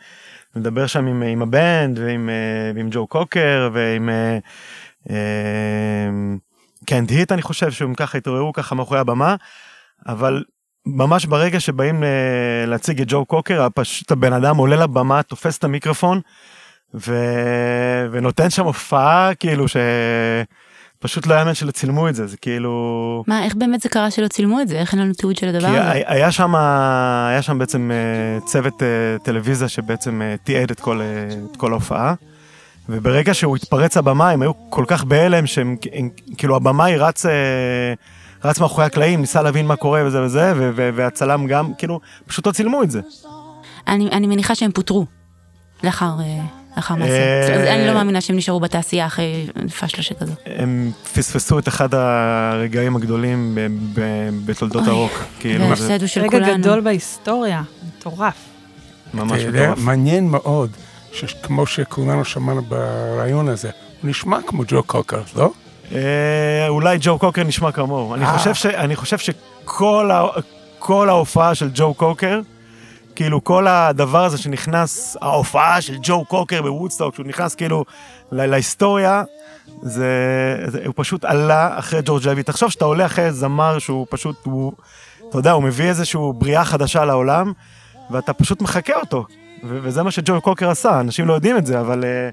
מדבר 0.55 0.87
שם 0.87 1.07
עם, 1.07 1.23
עם 1.23 1.41
ה 1.41 1.53
band 1.53 1.99
ועם, 1.99 2.29
אה, 2.29 2.71
ועם 2.75 2.87
ג'ו 2.91 3.07
קוקר 3.07 3.69
ועם 3.73 4.09
אה, 4.09 4.37
אה, 5.09 6.09
קנד 6.85 7.09
היט 7.09 7.31
אני 7.31 7.41
חושב 7.41 7.71
שהם 7.71 7.93
ככה 7.93 8.17
התעוררו 8.17 8.53
ככה 8.53 8.75
מאחורי 8.75 8.99
הבמה, 8.99 9.35
אבל 10.07 10.43
ממש 10.85 11.25
ברגע 11.25 11.59
שבאים 11.59 12.03
אה, 12.03 12.65
להציג 12.67 13.01
את 13.01 13.07
ג'ו 13.09 13.25
קוקר, 13.25 13.67
פשוט 13.75 14.11
הבן 14.11 14.33
אדם 14.33 14.57
עולה 14.57 14.75
לבמה, 14.75 15.23
תופס 15.23 15.57
את 15.57 15.63
המיקרופון 15.63 16.21
ו... 16.93 17.15
ונותן 18.11 18.49
שם 18.49 18.63
הופעה 18.63 19.31
כאילו 19.39 19.67
ש... 19.67 19.77
פשוט 21.01 21.27
לא 21.27 21.35
יאמן 21.35 21.53
שלא 21.53 21.71
צילמו 21.71 22.09
את 22.09 22.15
זה, 22.15 22.27
זה 22.27 22.37
כאילו... 22.37 23.23
מה, 23.27 23.43
איך 23.43 23.55
באמת 23.55 23.81
זה 23.81 23.89
קרה 23.89 24.11
שלא 24.11 24.27
צילמו 24.27 24.61
את 24.61 24.67
זה? 24.67 24.79
איך 24.79 24.93
אין 24.93 25.01
לנו 25.01 25.13
תיעוד 25.13 25.35
של 25.35 25.47
הדבר 25.47 25.67
הזה? 25.67 25.91
היה- 25.91 26.31
שם, 26.31 26.55
היה 27.29 27.41
שם 27.41 27.57
בעצם 27.59 27.91
אה, 27.93 28.45
צוות 28.45 28.83
אה, 28.83 28.87
טלוויזיה 29.23 29.67
שבעצם 29.67 30.21
אה, 30.21 30.35
תיעד 30.43 30.71
את 30.71 30.79
כל, 30.79 31.01
את 31.51 31.57
כל 31.57 31.71
ההופעה. 31.71 32.13
וברגע 32.89 33.33
שהוא 33.33 33.55
התפרץ 33.55 33.97
לבמה, 33.97 34.29
הם 34.29 34.41
היו 34.41 34.51
כל 34.69 34.85
כך 34.87 35.03
בהלם 35.03 35.47
שהם, 35.47 35.75
הם- 35.93 36.09
כאילו 36.37 36.55
הבמאי 36.55 36.97
רץ, 36.97 37.25
רץ 38.43 38.59
מאחורי 38.59 38.85
הקלעים, 38.85 39.21
ניסה 39.21 39.41
להבין 39.41 39.67
מה 39.67 39.75
קורה 39.75 40.01
וזה 40.05 40.21
וזה, 40.21 40.53
ו- 40.55 40.71
ו- 40.75 40.89
והצלם 40.95 41.47
גם, 41.47 41.71
כאילו, 41.77 41.99
פשוט 42.27 42.47
לא 42.47 42.51
צילמו 42.51 42.83
את 42.83 42.91
זה. 42.91 43.01
אני, 43.87 44.09
אני 44.11 44.27
מניחה 44.27 44.55
שהם 44.55 44.71
פוטרו 44.71 45.05
לאחר, 45.83 46.11
לאחר 46.77 46.95
מעשה. 46.95 47.11
אה, 47.11 47.75
אני 47.75 47.87
לא 47.87 47.93
מאמינה 47.93 48.21
שהם 48.21 48.35
נשארו 48.35 48.59
בתעשייה 48.59 49.05
אחרי 49.05 49.47
פשלה 49.79 50.03
שכזו. 50.03 50.33
הם 50.45 50.91
פספסו 51.13 51.59
את 51.59 51.67
אחד 51.67 51.89
הרגעים 51.93 52.95
הגדולים 52.95 53.55
ב- 53.55 53.67
ב- 53.99 54.29
בתולדות 54.45 54.87
הרוק. 54.87 55.11
כאילו, 55.39 55.59
זה 55.59 55.65
וההפסד 55.67 55.99
הוא 56.01 56.07
של 56.07 56.21
רגע 56.21 56.29
כולנו. 56.31 56.57
גדול 56.63 56.81
בהיסטוריה, 56.81 57.61
מטורף. 57.87 58.33
ממש 59.13 59.41
מטורף. 59.41 59.77
מעניין 59.77 60.27
מאוד, 60.29 60.69
שכמו 61.13 61.65
שכולנו 61.65 62.25
שמענו 62.25 62.61
ברעיון 62.61 63.47
הזה, 63.49 63.69
הוא 64.01 64.09
נשמע 64.09 64.37
כמו 64.47 64.63
ג'ו 64.67 64.83
קוקר, 64.83 65.21
לא? 65.35 65.51
אה, 65.95 65.99
אולי 66.67 66.97
ג'ו 67.01 67.19
קוקר 67.19 67.43
נשמע 67.43 67.71
כמוהו. 67.71 68.15
אני 68.15 68.25
אה. 68.25 68.37
חושב 68.37 68.53
ש- 68.53 68.65
אני 68.65 68.95
חושב 68.95 69.17
שכל 69.17 70.09
ההופעה 71.09 71.55
של 71.55 71.69
ג'ו 71.73 71.93
קוקר, 71.93 72.39
כאילו 73.15 73.43
כל 73.43 73.67
הדבר 73.67 74.25
הזה 74.25 74.37
שנכנס, 74.37 75.17
ההופעה 75.21 75.81
של 75.81 75.97
ג'ו 76.03 76.25
קוקר 76.25 76.61
בוודסטוק, 76.61 77.15
שהוא 77.15 77.25
נכנס 77.25 77.55
כאילו 77.55 77.85
להיסטוריה, 78.31 79.23
זה, 79.81 80.05
זה, 80.67 80.81
הוא 80.85 80.93
פשוט 80.97 81.25
עלה 81.25 81.79
אחרי 81.79 82.01
ג'ורג' 82.05 82.25
לוי. 82.25 82.43
תחשוב 82.43 82.71
שאתה 82.71 82.85
עולה 82.85 83.05
אחרי 83.05 83.31
זמר 83.31 83.79
שהוא 83.79 84.07
פשוט, 84.09 84.35
הוא, 84.43 84.73
אתה 85.29 85.37
יודע, 85.37 85.51
הוא 85.51 85.63
מביא 85.63 85.85
איזושהי 85.85 86.19
בריאה 86.37 86.65
חדשה 86.65 87.05
לעולם, 87.05 87.53
ואתה 88.11 88.33
פשוט 88.33 88.61
מחקה 88.61 88.95
אותו. 88.95 89.25
ו- 89.63 89.79
וזה 89.81 90.03
מה 90.03 90.11
שג'ו 90.11 90.41
קוקר 90.41 90.69
עשה, 90.69 90.99
אנשים 90.99 91.27
לא 91.27 91.33
יודעים 91.33 91.57
את 91.57 91.65
זה, 91.65 91.79
אבל 91.79 92.03
אה, 92.03 92.29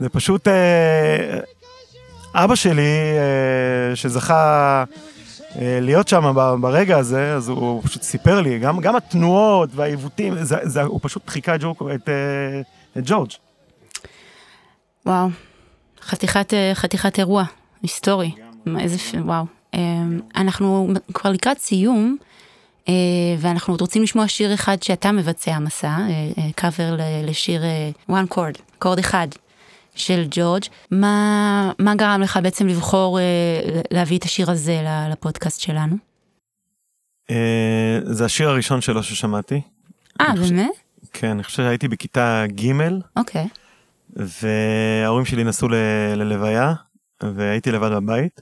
זה 0.00 0.08
פשוט... 0.08 0.48
אה, 0.48 1.40
אבא 2.34 2.54
שלי, 2.54 2.82
אה, 3.18 3.96
שזכה 3.96 4.84
להיות 5.60 6.08
שם 6.08 6.34
ברגע 6.60 6.98
הזה, 6.98 7.34
אז 7.34 7.48
הוא, 7.48 7.82
פשוט 7.82 8.02
סיפר 8.02 8.40
לי, 8.40 8.58
גם, 8.58 8.80
גם 8.80 8.96
התנועות 8.96 9.70
והעיוותים, 9.72 10.44
זה, 10.44 10.56
זה, 10.62 10.82
הוא 10.82 11.00
פשוט 11.02 11.28
חיכה 11.28 11.54
את, 11.54 11.60
ג'ו, 11.60 11.74
את, 11.94 12.08
אה, 12.08 12.60
את 12.98 13.02
ג'ורג'. 13.06 13.30
וואו, 15.06 15.28
חתיכת, 16.02 16.54
אה, 16.54 16.70
חתיכת 16.74 17.18
אירוע 17.18 17.44
היסטורי. 17.82 18.30
איזה, 18.78 18.98
פ- 18.98 19.14
וואו. 19.24 19.44
אה, 19.74 19.80
אנחנו 20.36 20.88
כבר 21.14 21.30
לקראת 21.32 21.58
סיום, 21.58 22.16
אה, 22.88 22.94
ואנחנו 23.38 23.72
עוד 23.74 23.80
רוצים 23.80 24.02
לשמוע 24.02 24.28
שיר 24.28 24.54
אחד 24.54 24.82
שאתה 24.82 25.12
מבצע 25.12 25.58
מסע, 25.58 25.96
קאבר 26.56 26.96
לשיר 27.26 27.62
אה, 27.64 27.90
one 28.10 28.34
chord, 28.34 28.58
קורד 28.78 28.98
אחד 28.98 29.28
של 29.98 30.26
ג'ורג'. 30.30 30.62
מה, 30.90 31.72
מה 31.78 31.94
גרם 31.94 32.20
לך 32.22 32.38
בעצם 32.42 32.66
לבחור 32.66 33.18
אה, 33.20 33.24
להביא 33.90 34.18
את 34.18 34.24
השיר 34.24 34.50
הזה 34.50 34.80
לפודקאסט 35.12 35.60
שלנו? 35.60 35.96
אה, 37.30 37.98
זה 38.02 38.24
השיר 38.24 38.48
הראשון 38.48 38.80
שלו 38.80 39.02
ששמעתי. 39.02 39.60
אה, 40.20 40.26
אני 40.26 40.40
חושב- 40.40 40.54
באמת? 40.54 40.70
כן, 41.12 41.26
אני 41.30 41.42
חושב 41.42 41.56
שהייתי 41.56 41.88
בכיתה 41.88 42.44
ג', 42.46 42.72
אוקיי. 43.16 43.48
וההורים 44.16 45.24
שלי 45.24 45.44
נסעו 45.44 45.68
ל- 45.68 45.74
ללוויה, 46.16 46.72
והייתי 47.22 47.72
לבד 47.72 47.90
בבית, 47.92 48.40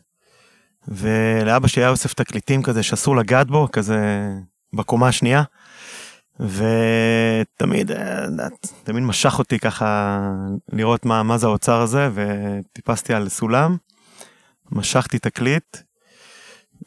ולאבא 0.89 1.69
שלי 1.69 1.83
היה 1.83 1.91
אוסף 1.91 2.15
תקליטים 2.15 2.63
כזה 2.63 2.83
שאסור 2.83 3.17
לגעת 3.17 3.47
בו, 3.47 3.69
כזה 3.73 4.29
בקומה 4.75 5.09
השנייה, 5.09 5.43
ותמיד, 6.41 7.91
אה, 7.93 8.27
תמיד 8.85 9.03
משך 9.03 9.39
אותי 9.39 9.59
ככה 9.59 10.21
לראות 10.73 11.05
מה, 11.05 11.23
מה 11.23 11.39
זה 11.39 11.47
האוצר 11.47 11.81
הזה, 11.81 12.09
וטיפסתי 12.15 13.15
על 13.15 13.29
סולם, 13.29 13.77
משכתי 14.73 15.19
תקליט, 15.19 15.77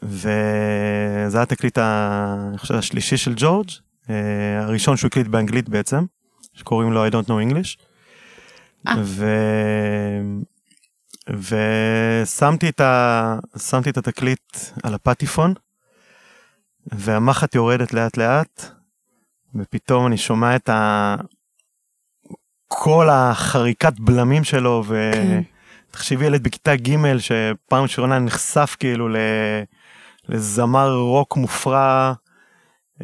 וזה 0.02 1.38
היה 1.38 1.42
התקליט, 1.42 1.78
ה- 1.78 2.34
אני 2.48 2.58
חושב, 2.58 2.74
השלישי 2.74 3.16
של 3.16 3.32
ג'ורג', 3.36 3.68
אה, 4.10 4.62
הראשון 4.62 4.96
שהוא 4.96 5.08
הקליט 5.08 5.26
באנגלית 5.26 5.68
בעצם, 5.68 6.04
שקוראים 6.52 6.92
לו 6.92 7.06
I 7.06 7.10
don't 7.10 7.26
know 7.26 7.52
English. 7.52 7.84
אה. 8.88 8.94
ו... 9.02 9.26
ושמתי 11.28 12.68
את, 12.68 12.80
ה... 12.80 13.38
את 13.88 13.96
התקליט 13.98 14.56
על 14.82 14.94
הפטיפון, 14.94 15.54
והמחט 16.86 17.54
יורדת 17.54 17.92
לאט 17.94 18.16
לאט, 18.16 18.79
ופתאום 19.54 20.06
אני 20.06 20.16
שומע 20.16 20.56
את 20.56 20.68
ה... 20.68 21.16
כל 22.68 23.08
החריקת 23.10 23.92
בלמים 23.98 24.44
שלו, 24.44 24.84
כן. 24.88 25.40
ותחשבי 25.90 26.24
ילד 26.26 26.42
בכיתה 26.42 26.76
ג' 26.76 27.18
שפעם 27.18 27.82
ראשונה 27.82 28.18
נחשף 28.18 28.76
כאילו 28.78 29.08
ל... 29.08 29.16
לזמר 30.28 30.94
רוק 30.94 31.36
מופרע, 31.36 32.12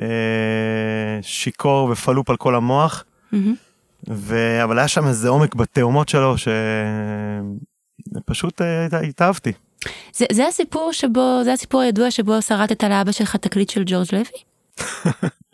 אה, 0.01 1.19
שיכור 1.23 1.89
ופלופ 1.91 2.31
על 2.31 2.37
כל 2.37 2.55
המוח. 2.55 3.05
מהמם. 3.33 3.55
ו... 4.11 4.63
אבל 4.65 4.79
היה 4.79 4.89
שם 4.89 5.07
איזה 5.07 5.29
עומק 5.29 5.55
בתאומות 5.55 6.09
שלו 6.09 6.35
שפשוט 8.17 8.63
אה, 8.63 9.01
התאהבתי. 9.09 9.53
זה, 10.13 10.27
זה 10.33 10.47
הסיפור 10.47 10.93
שבו, 10.93 11.41
זה 11.45 11.53
הסיפור 11.53 11.81
הידוע 11.81 12.11
שבו 12.11 12.43
שרטת 12.43 12.85
לאבא 12.85 13.13
שלך 13.13 13.37
תקליט 13.37 13.71
של 13.71 13.83
ג'ורג' 13.87 14.09
לוי? 14.13 14.25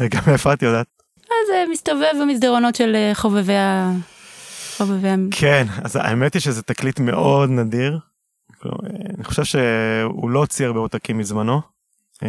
רגע, 0.00 0.20
מאיפה 0.26 0.52
את 0.52 0.62
יודעת? 0.62 0.86
אז 1.24 1.46
זה 1.46 1.64
מסתובב 1.72 2.12
במסדרונות 2.22 2.74
של 2.74 2.92
אה, 2.94 3.10
חובבי 3.14 3.56
ה... 3.56 3.92
חובבי 4.76 5.08
ה... 5.08 5.14
כן, 5.30 5.66
אז 5.84 5.96
האמת 5.96 6.34
היא 6.34 6.42
שזה 6.42 6.62
תקליט 6.62 7.00
מאוד 7.00 7.50
נדיר. 7.50 7.98
כלומר, 8.58 8.78
אה, 8.86 8.90
אני 9.16 9.24
חושב 9.24 9.44
שהוא 9.44 10.30
לא 10.30 10.38
הוציא 10.38 10.66
הרבה 10.66 10.80
עותקים 10.80 11.18
מזמנו. 11.18 11.60
אה, 12.22 12.28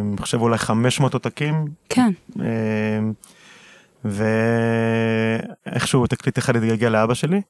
אני 0.00 0.16
חושב 0.18 0.40
אולי 0.40 0.58
500 0.58 1.14
עותקים. 1.14 1.64
כן. 1.88 2.10
אה, 2.40 2.98
ואיכשהו 5.64 6.06
תקליט 6.06 6.38
אחד 6.38 6.56
התגלגל 6.56 6.88
לאבא 6.88 7.14
שלי. 7.14 7.40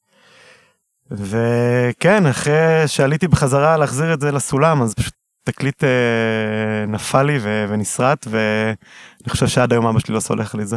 וכן, 1.10 2.26
אחרי 2.26 2.82
שעליתי 2.86 3.28
בחזרה 3.28 3.76
להחזיר 3.76 4.14
את 4.14 4.20
זה 4.20 4.32
לסולם, 4.32 4.82
אז 4.82 4.94
פשוט 4.94 5.14
תקליט 5.52 5.84
אה, 5.84 6.86
נפל 6.88 7.22
לי 7.22 7.38
ו- 7.40 7.66
ונשרט, 7.68 8.26
ואני 8.30 9.28
חושב 9.28 9.46
שעד 9.46 9.72
היום 9.72 9.86
אבא 9.86 9.98
שלי 9.98 10.14
לא 10.14 10.20
סולח 10.20 10.54
לי 10.54 10.66
זה. 10.66 10.76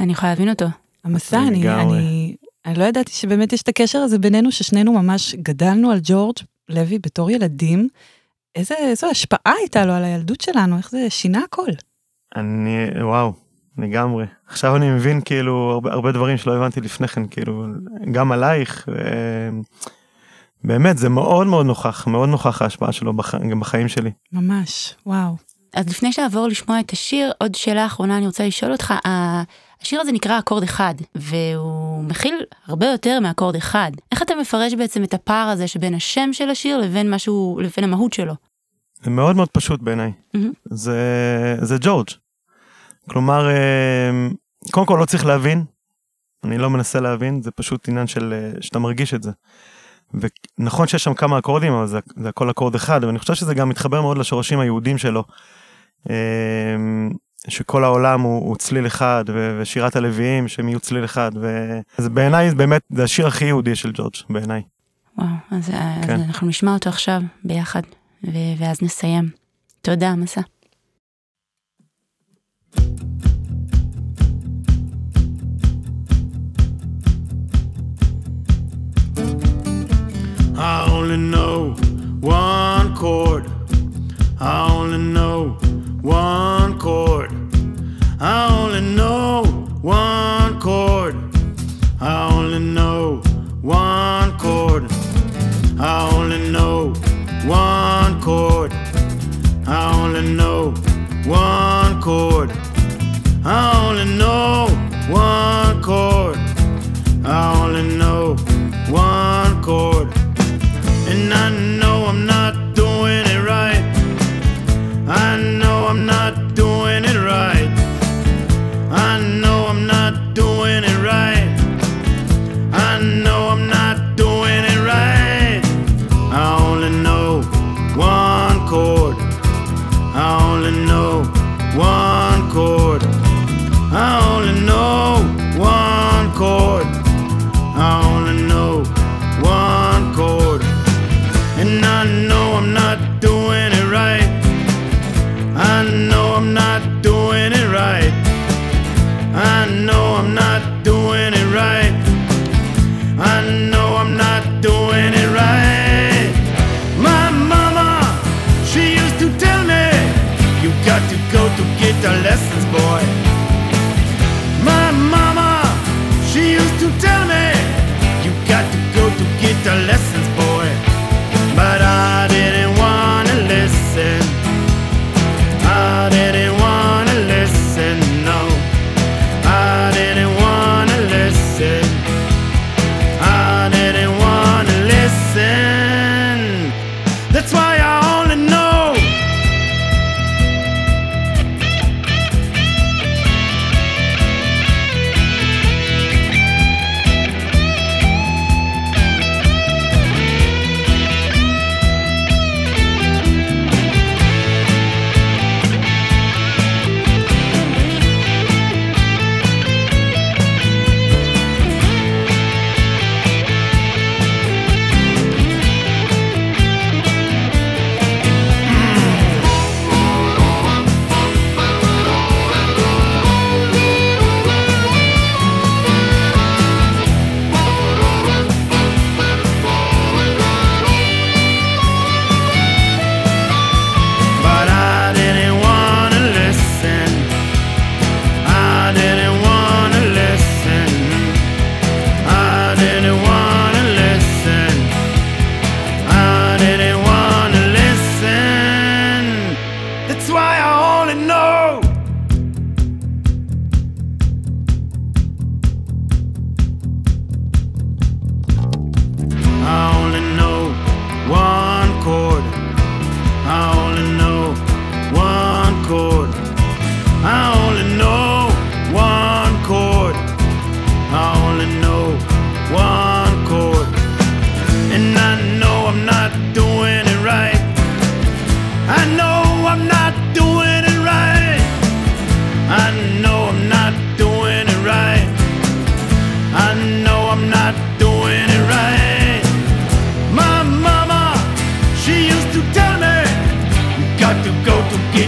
אני 0.00 0.12
יכולה 0.12 0.32
להבין 0.32 0.48
אותו. 0.48 0.64
המסע, 1.04 1.38
אני, 1.38 1.62
לגמרי. 1.62 1.98
אני, 1.98 2.36
אני 2.66 2.78
לא 2.78 2.84
ידעתי 2.84 3.12
שבאמת 3.12 3.52
יש 3.52 3.62
את 3.62 3.68
הקשר 3.68 3.98
הזה 3.98 4.18
בינינו, 4.18 4.52
ששנינו 4.52 4.92
ממש 4.92 5.34
גדלנו 5.34 5.90
על 5.90 5.98
ג'ורג' 6.02 6.36
לוי 6.68 6.98
בתור 6.98 7.30
ילדים. 7.30 7.88
איזה, 8.54 8.74
איזו 8.74 9.06
השפעה 9.10 9.52
הייתה 9.58 9.86
לו 9.86 9.92
על 9.92 10.04
הילדות 10.04 10.40
שלנו, 10.40 10.76
איך 10.76 10.90
זה 10.90 11.10
שינה 11.10 11.40
הכל. 11.44 11.70
אני, 12.36 12.76
וואו, 13.00 13.32
לגמרי. 13.78 14.26
עכשיו 14.48 14.76
אני 14.76 14.90
מבין 14.90 15.20
כאילו 15.20 15.70
הרבה, 15.72 15.92
הרבה 15.92 16.12
דברים 16.12 16.36
שלא 16.36 16.56
הבנתי 16.56 16.80
לפני 16.80 17.08
כן, 17.08 17.26
כאילו, 17.26 17.66
גם 18.12 18.32
עלייך. 18.32 18.88
ו... 18.92 18.98
באמת, 20.64 20.98
זה 20.98 21.08
מאוד 21.08 21.46
מאוד 21.46 21.66
נוכח, 21.66 22.06
מאוד 22.06 22.28
נוכח 22.28 22.62
ההשפעה 22.62 22.92
שלו 22.92 23.12
בח... 23.16 23.34
גם 23.34 23.60
בחיים 23.60 23.88
שלי. 23.88 24.10
ממש, 24.32 24.94
וואו. 25.06 25.36
אז 25.74 25.88
לפני 25.88 26.12
שנעבור 26.12 26.48
לשמוע 26.48 26.80
את 26.80 26.90
השיר, 26.90 27.32
עוד 27.40 27.54
שאלה 27.54 27.86
אחרונה 27.86 28.16
אני 28.16 28.26
רוצה 28.26 28.46
לשאול 28.46 28.72
אותך. 28.72 28.90
ה- 28.90 29.42
השיר 29.82 30.00
הזה 30.00 30.12
נקרא 30.12 30.38
אקורד 30.38 30.62
אחד, 30.62 30.94
והוא 31.14 32.04
מכיל 32.04 32.34
הרבה 32.66 32.86
יותר 32.86 33.20
מאקורד 33.20 33.56
אחד. 33.56 33.90
איך 34.12 34.22
אתה 34.22 34.34
מפרש 34.40 34.74
בעצם 34.74 35.04
את 35.04 35.14
הפער 35.14 35.48
הזה 35.48 35.68
שבין 35.68 35.94
השם 35.94 36.32
של 36.32 36.50
השיר 36.50 36.78
לבין 36.78 37.14
משהו, 37.14 37.60
לבין 37.62 37.84
המהות 37.84 38.12
שלו? 38.12 38.34
זה 39.02 39.10
מאוד 39.10 39.36
מאוד 39.36 39.48
פשוט 39.48 39.80
בעיניי. 39.82 40.12
מהמם. 40.34 40.52
זה, 40.64 40.98
זה 41.62 41.76
ג'ורג'. 41.80 42.08
כלומר, 43.10 43.48
אה, 43.50 44.10
קודם 44.70 44.86
כל 44.86 44.96
לא 45.00 45.04
צריך 45.04 45.26
להבין, 45.26 45.64
אני 46.44 46.58
לא 46.58 46.70
מנסה 46.70 47.00
להבין, 47.00 47.42
זה 47.42 47.50
פשוט 47.50 47.88
עניין 47.88 48.06
של 48.06 48.32
אה, 48.32 48.62
שאתה 48.62 48.78
מרגיש 48.78 49.14
את 49.14 49.22
זה. 49.22 49.30
ונכון 50.14 50.86
שיש 50.86 51.04
שם 51.04 51.14
כמה 51.14 51.38
אקורדים, 51.38 51.72
אבל 51.72 51.86
זה, 51.86 51.98
זה 52.16 52.28
הכל 52.28 52.50
אקורד 52.50 52.74
אחד, 52.74 53.04
ואני 53.04 53.18
חושב 53.18 53.34
שזה 53.34 53.54
גם 53.54 53.68
מתחבר 53.68 54.00
מאוד 54.00 54.18
לשורשים 54.18 54.60
היהודים 54.60 54.98
שלו. 54.98 55.24
אה, 56.10 56.16
שכל 57.48 57.84
העולם 57.84 58.20
הוא, 58.20 58.48
הוא 58.48 58.56
צליל 58.56 58.86
אחד, 58.86 59.24
ו- 59.28 59.58
ושירת 59.60 59.96
הלוויים 59.96 60.48
שהם 60.48 60.68
יהיו 60.68 60.80
צליל 60.80 61.04
אחד, 61.04 61.30
וזה 61.34 62.10
בעיניי 62.10 62.50
באמת, 62.54 62.82
זה 62.90 63.04
השיר 63.04 63.26
הכי 63.26 63.44
יהודי 63.44 63.76
של 63.76 63.90
ג'ורג', 63.94 64.14
בעיניי. 64.30 64.62
וואו, 65.18 65.28
אז, 65.50 65.70
אז 65.70 66.06
כן. 66.06 66.20
אנחנו 66.20 66.48
נשמע 66.48 66.74
אותו 66.74 66.90
עכשיו 66.90 67.20
ביחד, 67.44 67.82
ו- 68.24 68.54
ואז 68.58 68.82
נסיים. 68.82 69.30
תודה, 69.82 70.14
מסע. 70.14 70.40
I 80.64 80.88
only 80.92 81.16
know 81.16 81.74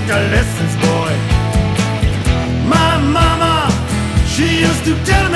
take 0.07 0.15
the 0.15 0.21
lessons, 0.31 0.77
boy. 0.77 1.13
My 2.69 2.99
mama, 2.99 3.71
she 4.27 4.61
used 4.61 4.85
to 4.85 4.95
tell 5.05 5.31
me. 5.31 5.34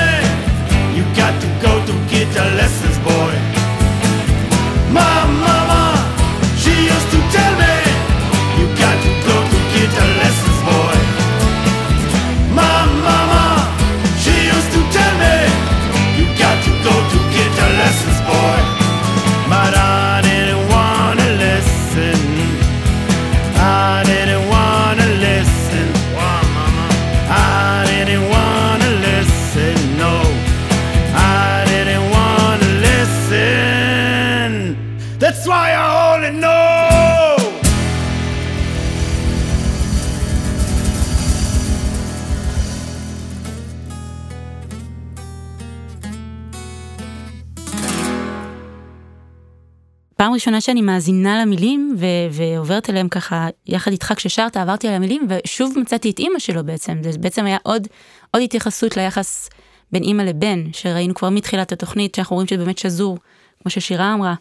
ראשונה 50.39 50.61
שאני 50.61 50.83
מאזינה 50.83 51.43
למילים 51.43 51.97
ו- 51.99 52.07
ועוברת 52.31 52.91
אליהם 52.91 53.09
ככה 53.09 53.49
יחד 53.67 53.91
איתך 53.91 54.13
כששרת 54.17 54.57
עברתי 54.57 54.89
על 54.89 54.95
המילים 54.95 55.27
ושוב 55.29 55.73
מצאתי 55.79 56.11
את 56.11 56.19
אימא 56.19 56.39
שלו 56.39 56.65
בעצם 56.65 56.99
זה 57.03 57.19
בעצם 57.19 57.47
היה 57.47 57.57
עוד 57.63 57.89
עוד 58.31 58.43
התייחסות 58.43 58.97
ליחס 58.97 59.49
בין 59.93 60.03
אימא 60.03 60.23
לבן 60.23 60.65
שראינו 60.73 61.15
כבר 61.15 61.29
מתחילת 61.31 61.73
התוכנית 61.73 62.15
שאנחנו 62.15 62.35
רואים 62.35 62.49
שזה 62.49 62.59
באמת 62.65 62.79
שזור 62.79 63.19
כמו 63.63 63.71
ששירה 63.71 64.15
אמרה 64.15 64.35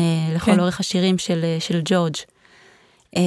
אה, 0.00 0.04
לכל 0.34 0.52
כן. 0.52 0.60
אורך 0.60 0.80
השירים 0.80 1.18
של, 1.18 1.40
אה, 1.44 1.56
של 1.60 1.80
ג'ורג'. 1.84 2.14
אה, 3.16 3.22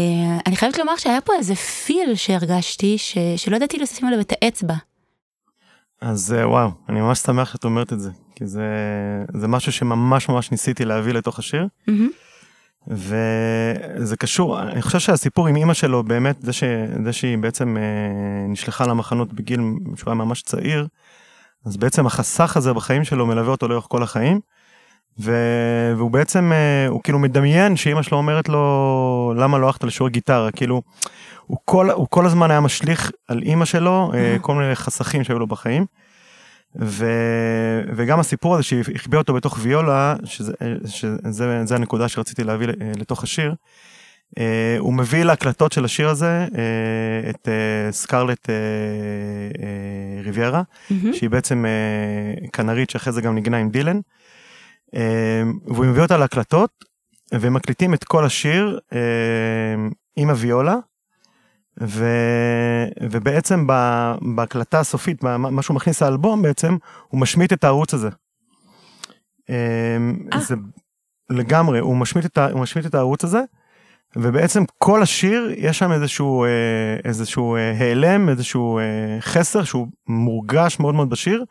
אני 0.47 0.55
חייבת 0.55 0.78
לומר 0.78 0.97
שהיה 0.97 1.22
פה 1.22 1.34
איזה 1.38 1.55
פיל 1.55 2.15
שהרגשתי 2.15 2.97
ש- 2.97 3.17
שלא 3.38 3.55
ידעתי 3.55 3.78
לשים 3.78 4.07
עליו 4.07 4.19
את 4.19 4.34
האצבע. 4.41 4.74
אז 6.01 6.35
אה, 6.37 6.49
וואו, 6.49 6.69
אני 6.89 7.01
ממש 7.01 7.19
שמח 7.19 7.51
שאת 7.51 7.63
אומרת 7.63 7.93
את 7.93 7.99
זה, 7.99 8.09
כי 8.35 8.45
זה, 8.45 8.65
זה 9.33 9.47
משהו 9.47 9.71
שממש 9.71 10.29
ממש 10.29 10.51
ניסיתי 10.51 10.85
להביא 10.85 11.13
לתוך 11.13 11.39
השיר. 11.39 11.67
Mm-hmm. 11.89 11.91
וזה 12.87 14.17
קשור, 14.17 14.61
אני 14.61 14.81
חושב 14.81 14.99
שהסיפור 14.99 15.47
עם 15.47 15.55
אימא 15.55 15.73
שלו 15.73 16.03
באמת, 16.03 16.41
זה, 16.41 16.53
ש, 16.53 16.63
זה 17.03 17.13
שהיא 17.13 17.37
בעצם 17.37 17.77
אה, 17.77 18.47
נשלחה 18.47 18.87
למחנות 18.87 19.33
בגיל 19.33 19.59
שהוא 19.95 20.11
היה 20.11 20.15
ממש 20.15 20.41
צעיר, 20.41 20.87
אז 21.65 21.77
בעצם 21.77 22.05
החסך 22.05 22.57
הזה 22.57 22.73
בחיים 22.73 23.03
שלו 23.03 23.25
מלווה 23.25 23.51
אותו 23.51 23.67
לאורך 23.67 23.85
כל 23.89 24.03
החיים. 24.03 24.39
ו... 25.19 25.31
והוא 25.97 26.11
בעצם, 26.11 26.51
אה, 26.53 26.87
הוא 26.87 27.01
כאילו 27.03 27.19
מדמיין 27.19 27.75
שאימא 27.75 28.01
שלו 28.01 28.17
אומרת 28.17 28.49
לו, 28.49 29.33
למה 29.37 29.57
לא 29.57 29.65
הלכת 29.65 29.83
לשיעור 29.83 30.09
גיטרה? 30.09 30.51
כאילו, 30.51 30.81
הוא 31.51 31.59
כל, 31.65 31.89
הוא 31.89 32.07
כל 32.09 32.25
הזמן 32.25 32.51
היה 32.51 32.59
משליך 32.59 33.11
על 33.27 33.41
אימא 33.41 33.65
שלו 33.65 34.11
אה, 34.13 34.37
כל 34.41 34.55
מיני 34.55 34.75
חסכים 34.75 35.23
שהיו 35.23 35.39
לו 35.39 35.47
בחיים. 35.47 35.85
ו... 36.79 37.05
וגם 37.95 38.19
הסיפור 38.19 38.53
הזה 38.53 38.63
שהחביא 38.63 39.17
אותו 39.17 39.33
בתוך 39.33 39.57
ויולה, 39.61 40.15
שזה, 40.23 40.53
שזה, 40.85 41.65
זה 41.65 41.75
הנקודה 41.75 42.07
שרציתי 42.07 42.43
להביא 42.43 42.67
לתוך 42.99 43.23
השיר, 43.23 43.55
אה, 44.37 44.75
הוא 44.79 44.93
מביא 44.93 45.23
להקלטות 45.23 45.71
של 45.71 45.85
השיר 45.85 46.09
הזה 46.09 46.47
אה, 46.57 47.29
את 47.29 47.47
אה, 47.47 47.91
סקרלט 47.91 48.49
אה, 48.49 48.55
אה, 48.55 50.21
ריביירה, 50.23 50.61
Mm-hmm. 50.61 51.13
שהיא 51.13 51.29
בעצם 51.29 51.65
אה, 51.65 52.47
כנרית 52.53 52.89
שאחרי 52.89 53.13
זה 53.13 53.21
גם 53.21 53.35
ניגנה 53.35 53.57
עם 53.57 53.69
דילן. 53.69 53.99
אה, 54.95 55.43
והוא 55.67 55.85
מביא 55.85 56.01
אותה 56.01 56.17
להקלטות, 56.17 56.69
והם 57.31 57.53
מקליטים 57.53 57.93
את 57.93 58.03
כל 58.03 58.25
השיר 58.25 58.79
אה, 58.93 58.99
עם 60.15 60.29
הוויולה. 60.29 60.75
ו... 61.80 62.05
ובעצם. 63.01 63.67
בהקלטה 64.36 64.80
הסופית, 64.80 65.24
מה 65.24 65.61
שהוא 65.61 65.76
מכניס 65.76 66.01
לאלבום 66.01 66.41
בעצם, 66.41 66.78
הוא 67.07 67.22
משמיט 67.22 67.53
את 67.53 67.63
הערוץ 67.63 67.93
הזה. 67.93 68.09
אה. 69.49 70.39
זה 70.39 70.55
לגמרי, 71.30 71.80
הוא 71.80 71.97
משמיט, 71.97 72.26
את 72.26 72.38
ה... 72.38 72.49
הוא 72.51 72.61
משמיט 72.61 72.86
את 72.86 72.95
הערוץ 72.95 73.24
הזה, 73.24 73.41
ובעצם 74.15 74.63
כל 74.78 75.01
השיר, 75.03 75.51
יש 75.57 75.80
שם 75.80 75.91
איזשהו, 75.91 76.43
אה, 76.43 76.49
איזשהו 77.05 77.55
אה, 77.55 77.74
העלם, 77.80 78.30
איזשהו 78.30 78.80
חסר 79.19 79.63
שהוא 79.63 79.88
מורגש 80.07 80.80
מאוד 80.80 80.95
מאוד 80.95 81.09
בשיר, 81.09 81.45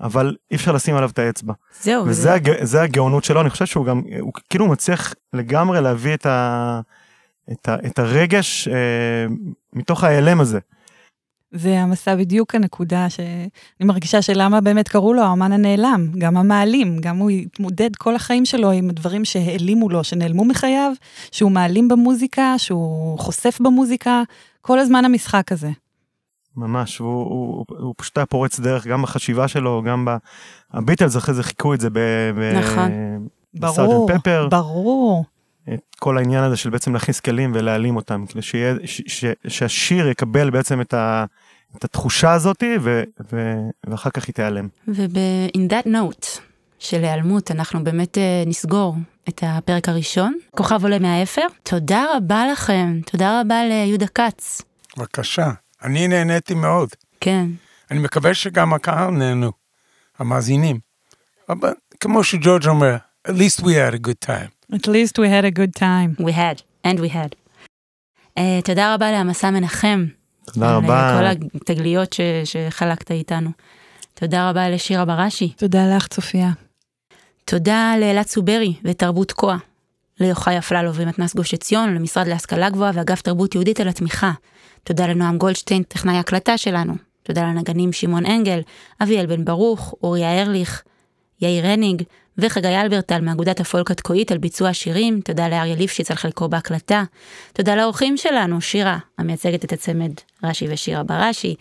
אבל 0.00 0.36
אי 0.50 0.56
אפשר 0.56 0.72
לשים 0.72 0.96
עליו 0.96 1.10
את 1.10 1.18
האצבע. 1.18 1.52
זהו, 1.80 2.02
וזה 2.02 2.10
וזה- 2.10 2.32
הג... 2.34 2.64
זה 2.64 2.82
הגאונות 2.82 3.24
שלו, 3.24 3.40
אני 3.40 3.50
חושב 3.50 3.66
שהוא 3.66 3.86
גם, 3.86 4.02
הוא 4.20 4.32
כאילו 4.50 4.66
מצליח 4.68 5.14
לגמרי 5.32 5.80
להביא 5.80 6.14
את, 6.14 6.26
ה... 6.26 6.80
את, 7.52 7.68
ה... 7.68 7.76
את 7.86 7.98
הרגש 7.98 8.68
אה, 8.68 9.26
מתוך 9.72 10.04
ההיעלם 10.04 10.40
הזה. 10.40 10.58
זה 11.54 11.80
המסע 11.80 12.16
בדיוק 12.16 12.54
הנקודה 12.54 13.10
שאני 13.10 13.48
מרגישה 13.82 14.22
שלמה 14.22 14.60
באמת 14.60 14.88
קראו 14.88 15.14
לו 15.14 15.22
האמן 15.22 15.52
הנעלם, 15.52 16.08
גם 16.18 16.36
המעלים, 16.36 16.98
גם 17.00 17.16
הוא 17.16 17.30
התמודד 17.30 17.96
כל 17.96 18.14
החיים 18.14 18.44
שלו 18.44 18.70
עם 18.70 18.90
דברים 18.90 19.24
שהעלימו 19.24 19.88
לו, 19.88 20.04
שנעלמו 20.04 20.44
מחייו, 20.44 20.92
שהוא 21.32 21.50
מעלים 21.50 21.88
במוזיקה, 21.88 22.54
שהוא 22.58 23.18
חושף 23.18 23.58
במוזיקה, 23.60 24.22
כל 24.60 24.78
הזמן 24.78 25.04
המשחק 25.04 25.52
הזה. 25.52 25.70
ממש, 26.56 26.98
הוא, 26.98 27.08
הוא, 27.08 27.64
הוא, 27.68 27.78
הוא 27.78 27.94
פשוט 27.96 28.18
היה 28.18 28.26
פורץ 28.26 28.60
דרך 28.60 28.86
גם 28.86 29.02
בחשיבה 29.02 29.48
שלו, 29.48 29.82
גם 29.86 30.04
ב... 30.04 30.16
הביטלס 30.72 31.16
אחרי 31.16 31.34
זה 31.34 31.42
חיכו 31.42 31.74
את 31.74 31.80
זה 31.80 31.90
ב... 31.90 31.98
ב... 32.36 32.58
נכון. 32.58 32.90
ברור, 33.54 33.72
בסארג'נט 33.72 34.20
פפר. 34.20 34.48
ברור. 34.50 35.24
את 35.74 35.80
כל 35.98 36.18
העניין 36.18 36.44
הזה 36.44 36.56
של 36.56 36.70
בעצם 36.70 36.94
להכניס 36.94 37.20
כלים 37.20 37.52
ולהעלים 37.54 37.96
אותם, 37.96 38.24
כדי 38.26 38.42
שיהיה, 38.42 38.74
ש, 38.84 39.02
ש, 39.06 39.24
שהשיר 39.48 40.08
יקבל 40.08 40.50
בעצם 40.50 40.80
את, 40.80 40.94
ה, 40.94 41.24
את 41.76 41.84
התחושה 41.84 42.32
הזאתי, 42.32 42.76
ו, 42.80 43.02
ו, 43.32 43.54
ואחר 43.86 44.10
כך 44.10 44.26
היא 44.26 44.34
תיעלם. 44.34 44.68
in 45.56 45.70
that 45.70 45.86
note 45.86 46.40
של 46.78 47.04
היעלמות, 47.04 47.50
אנחנו 47.50 47.84
באמת 47.84 48.18
אה, 48.18 48.42
נסגור 48.46 48.96
את 49.28 49.40
הפרק 49.46 49.88
הראשון. 49.88 50.34
כוכב 50.56 50.82
עולה 50.82 50.98
מהאפר. 50.98 51.46
תודה 51.62 52.04
רבה 52.16 52.46
לכם, 52.52 53.00
תודה 53.06 53.40
רבה 53.40 53.64
ליהודה 53.64 54.06
כץ. 54.06 54.62
בבקשה. 54.96 55.50
אני 55.82 56.08
נהניתי 56.08 56.54
מאוד. 56.54 56.88
כן. 57.20 57.46
אני 57.90 57.98
מקווה 57.98 58.34
שגם 58.34 58.74
הקהל 58.74 59.10
נהנו, 59.10 59.52
המאזינים. 60.18 60.78
אבל 61.48 61.72
כמו 62.00 62.24
שג'ורג' 62.24 62.66
אומר, 62.66 62.96
at 63.28 63.30
least 63.30 63.60
we 63.60 63.68
had 63.68 63.94
a 63.94 64.06
good 64.06 64.26
time. 64.26 64.53
At 64.74 64.88
least 64.88 65.18
we 65.18 65.28
had 65.28 65.44
a 65.44 65.52
good 65.60 65.74
time. 65.74 66.16
We 66.18 66.32
had, 66.32 66.62
and 66.84 66.98
we 66.98 67.08
had. 67.08 67.34
Uh, 68.38 68.42
תודה 68.64 68.94
רבה 68.94 69.12
לעמסה 69.12 69.50
מנחם. 69.50 70.06
תודה 70.44 70.70
על, 70.70 70.76
רבה. 70.76 70.94
אה, 70.94 71.34
כל 71.34 71.46
התגליות 71.54 72.12
ש, 72.12 72.20
שחלקת 72.44 73.10
איתנו. 73.10 73.50
תודה 74.14 74.50
רבה 74.50 74.70
לשירה 74.70 75.04
בראשי. 75.04 75.52
תודה 75.56 75.96
לך, 75.96 76.06
צופיה. 76.06 76.50
תודה 77.44 77.94
לאלעד 78.00 78.26
צוברי 78.26 78.74
ותרבות 78.84 79.32
כה. 79.32 79.56
ליוחאי 80.20 80.58
אפללו 80.58 80.94
ומתנ"ס 80.94 81.34
גוש 81.34 81.54
עציון, 81.54 81.94
למשרד 81.94 82.26
להשכלה 82.26 82.70
גבוהה 82.70 82.90
ואגף 82.94 83.22
תרבות 83.22 83.54
יהודית 83.54 83.80
על 83.80 83.88
התמיכה. 83.88 84.32
תודה 84.84 85.06
לנועם 85.06 85.38
גולדשטיין, 85.38 85.82
טכנאי 85.82 86.16
ההקלטה 86.16 86.58
שלנו. 86.58 86.94
תודה 87.22 87.42
לנגנים 87.42 87.92
שמעון 87.92 88.26
אנגל, 88.26 88.60
אביאל 89.02 89.26
בן 89.26 89.44
ברוך, 89.44 89.94
אוריה 90.02 90.42
ארליך, 90.42 90.82
יאיר 91.40 91.66
הניג 91.66 92.02
וחגי 92.38 92.76
אלברטל 92.76 93.20
מאגודת 93.20 93.60
הפולק 93.60 93.90
התקועית 93.90 94.32
על 94.32 94.38
ביצוע 94.38 94.68
השירים. 94.68 95.20
תודה 95.20 95.48
לאריה 95.48 95.74
ליפשיץ 95.74 96.10
על 96.10 96.16
חלקו 96.16 96.48
בהקלטה. 96.48 97.04
תודה 97.52 97.76
לאורחים 97.76 98.16
שלנו, 98.16 98.60
שירה, 98.60 98.98
המייצגת 99.18 99.64
את 99.64 99.72
הצמד 99.72 100.12
רש"י 100.44 100.66
ושירה 100.70 101.02
בראשי, 101.02 101.54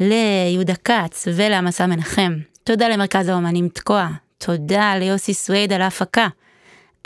ליהודה 0.00 0.74
כץ 0.74 1.28
ולעמסה 1.34 1.86
מנחם. 1.86 2.32
תודה 2.64 2.88
למרכז 2.88 3.28
האומנים 3.28 3.68
תקוע. 3.68 4.08
תודה 4.38 4.94
ליוסי 4.98 5.34
סווייד 5.34 5.72
על 5.72 5.82
ההפקה. 5.82 6.28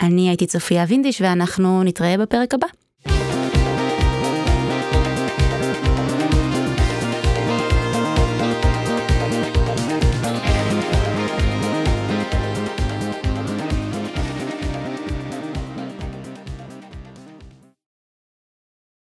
אני 0.01 0.29
הייתי 0.29 0.45
צופיה 0.45 0.85
וינדיש 0.87 1.21
ואנחנו 1.21 1.83
נתראה 1.83 2.17
בפרק 2.17 2.53
הבא. 2.53 2.67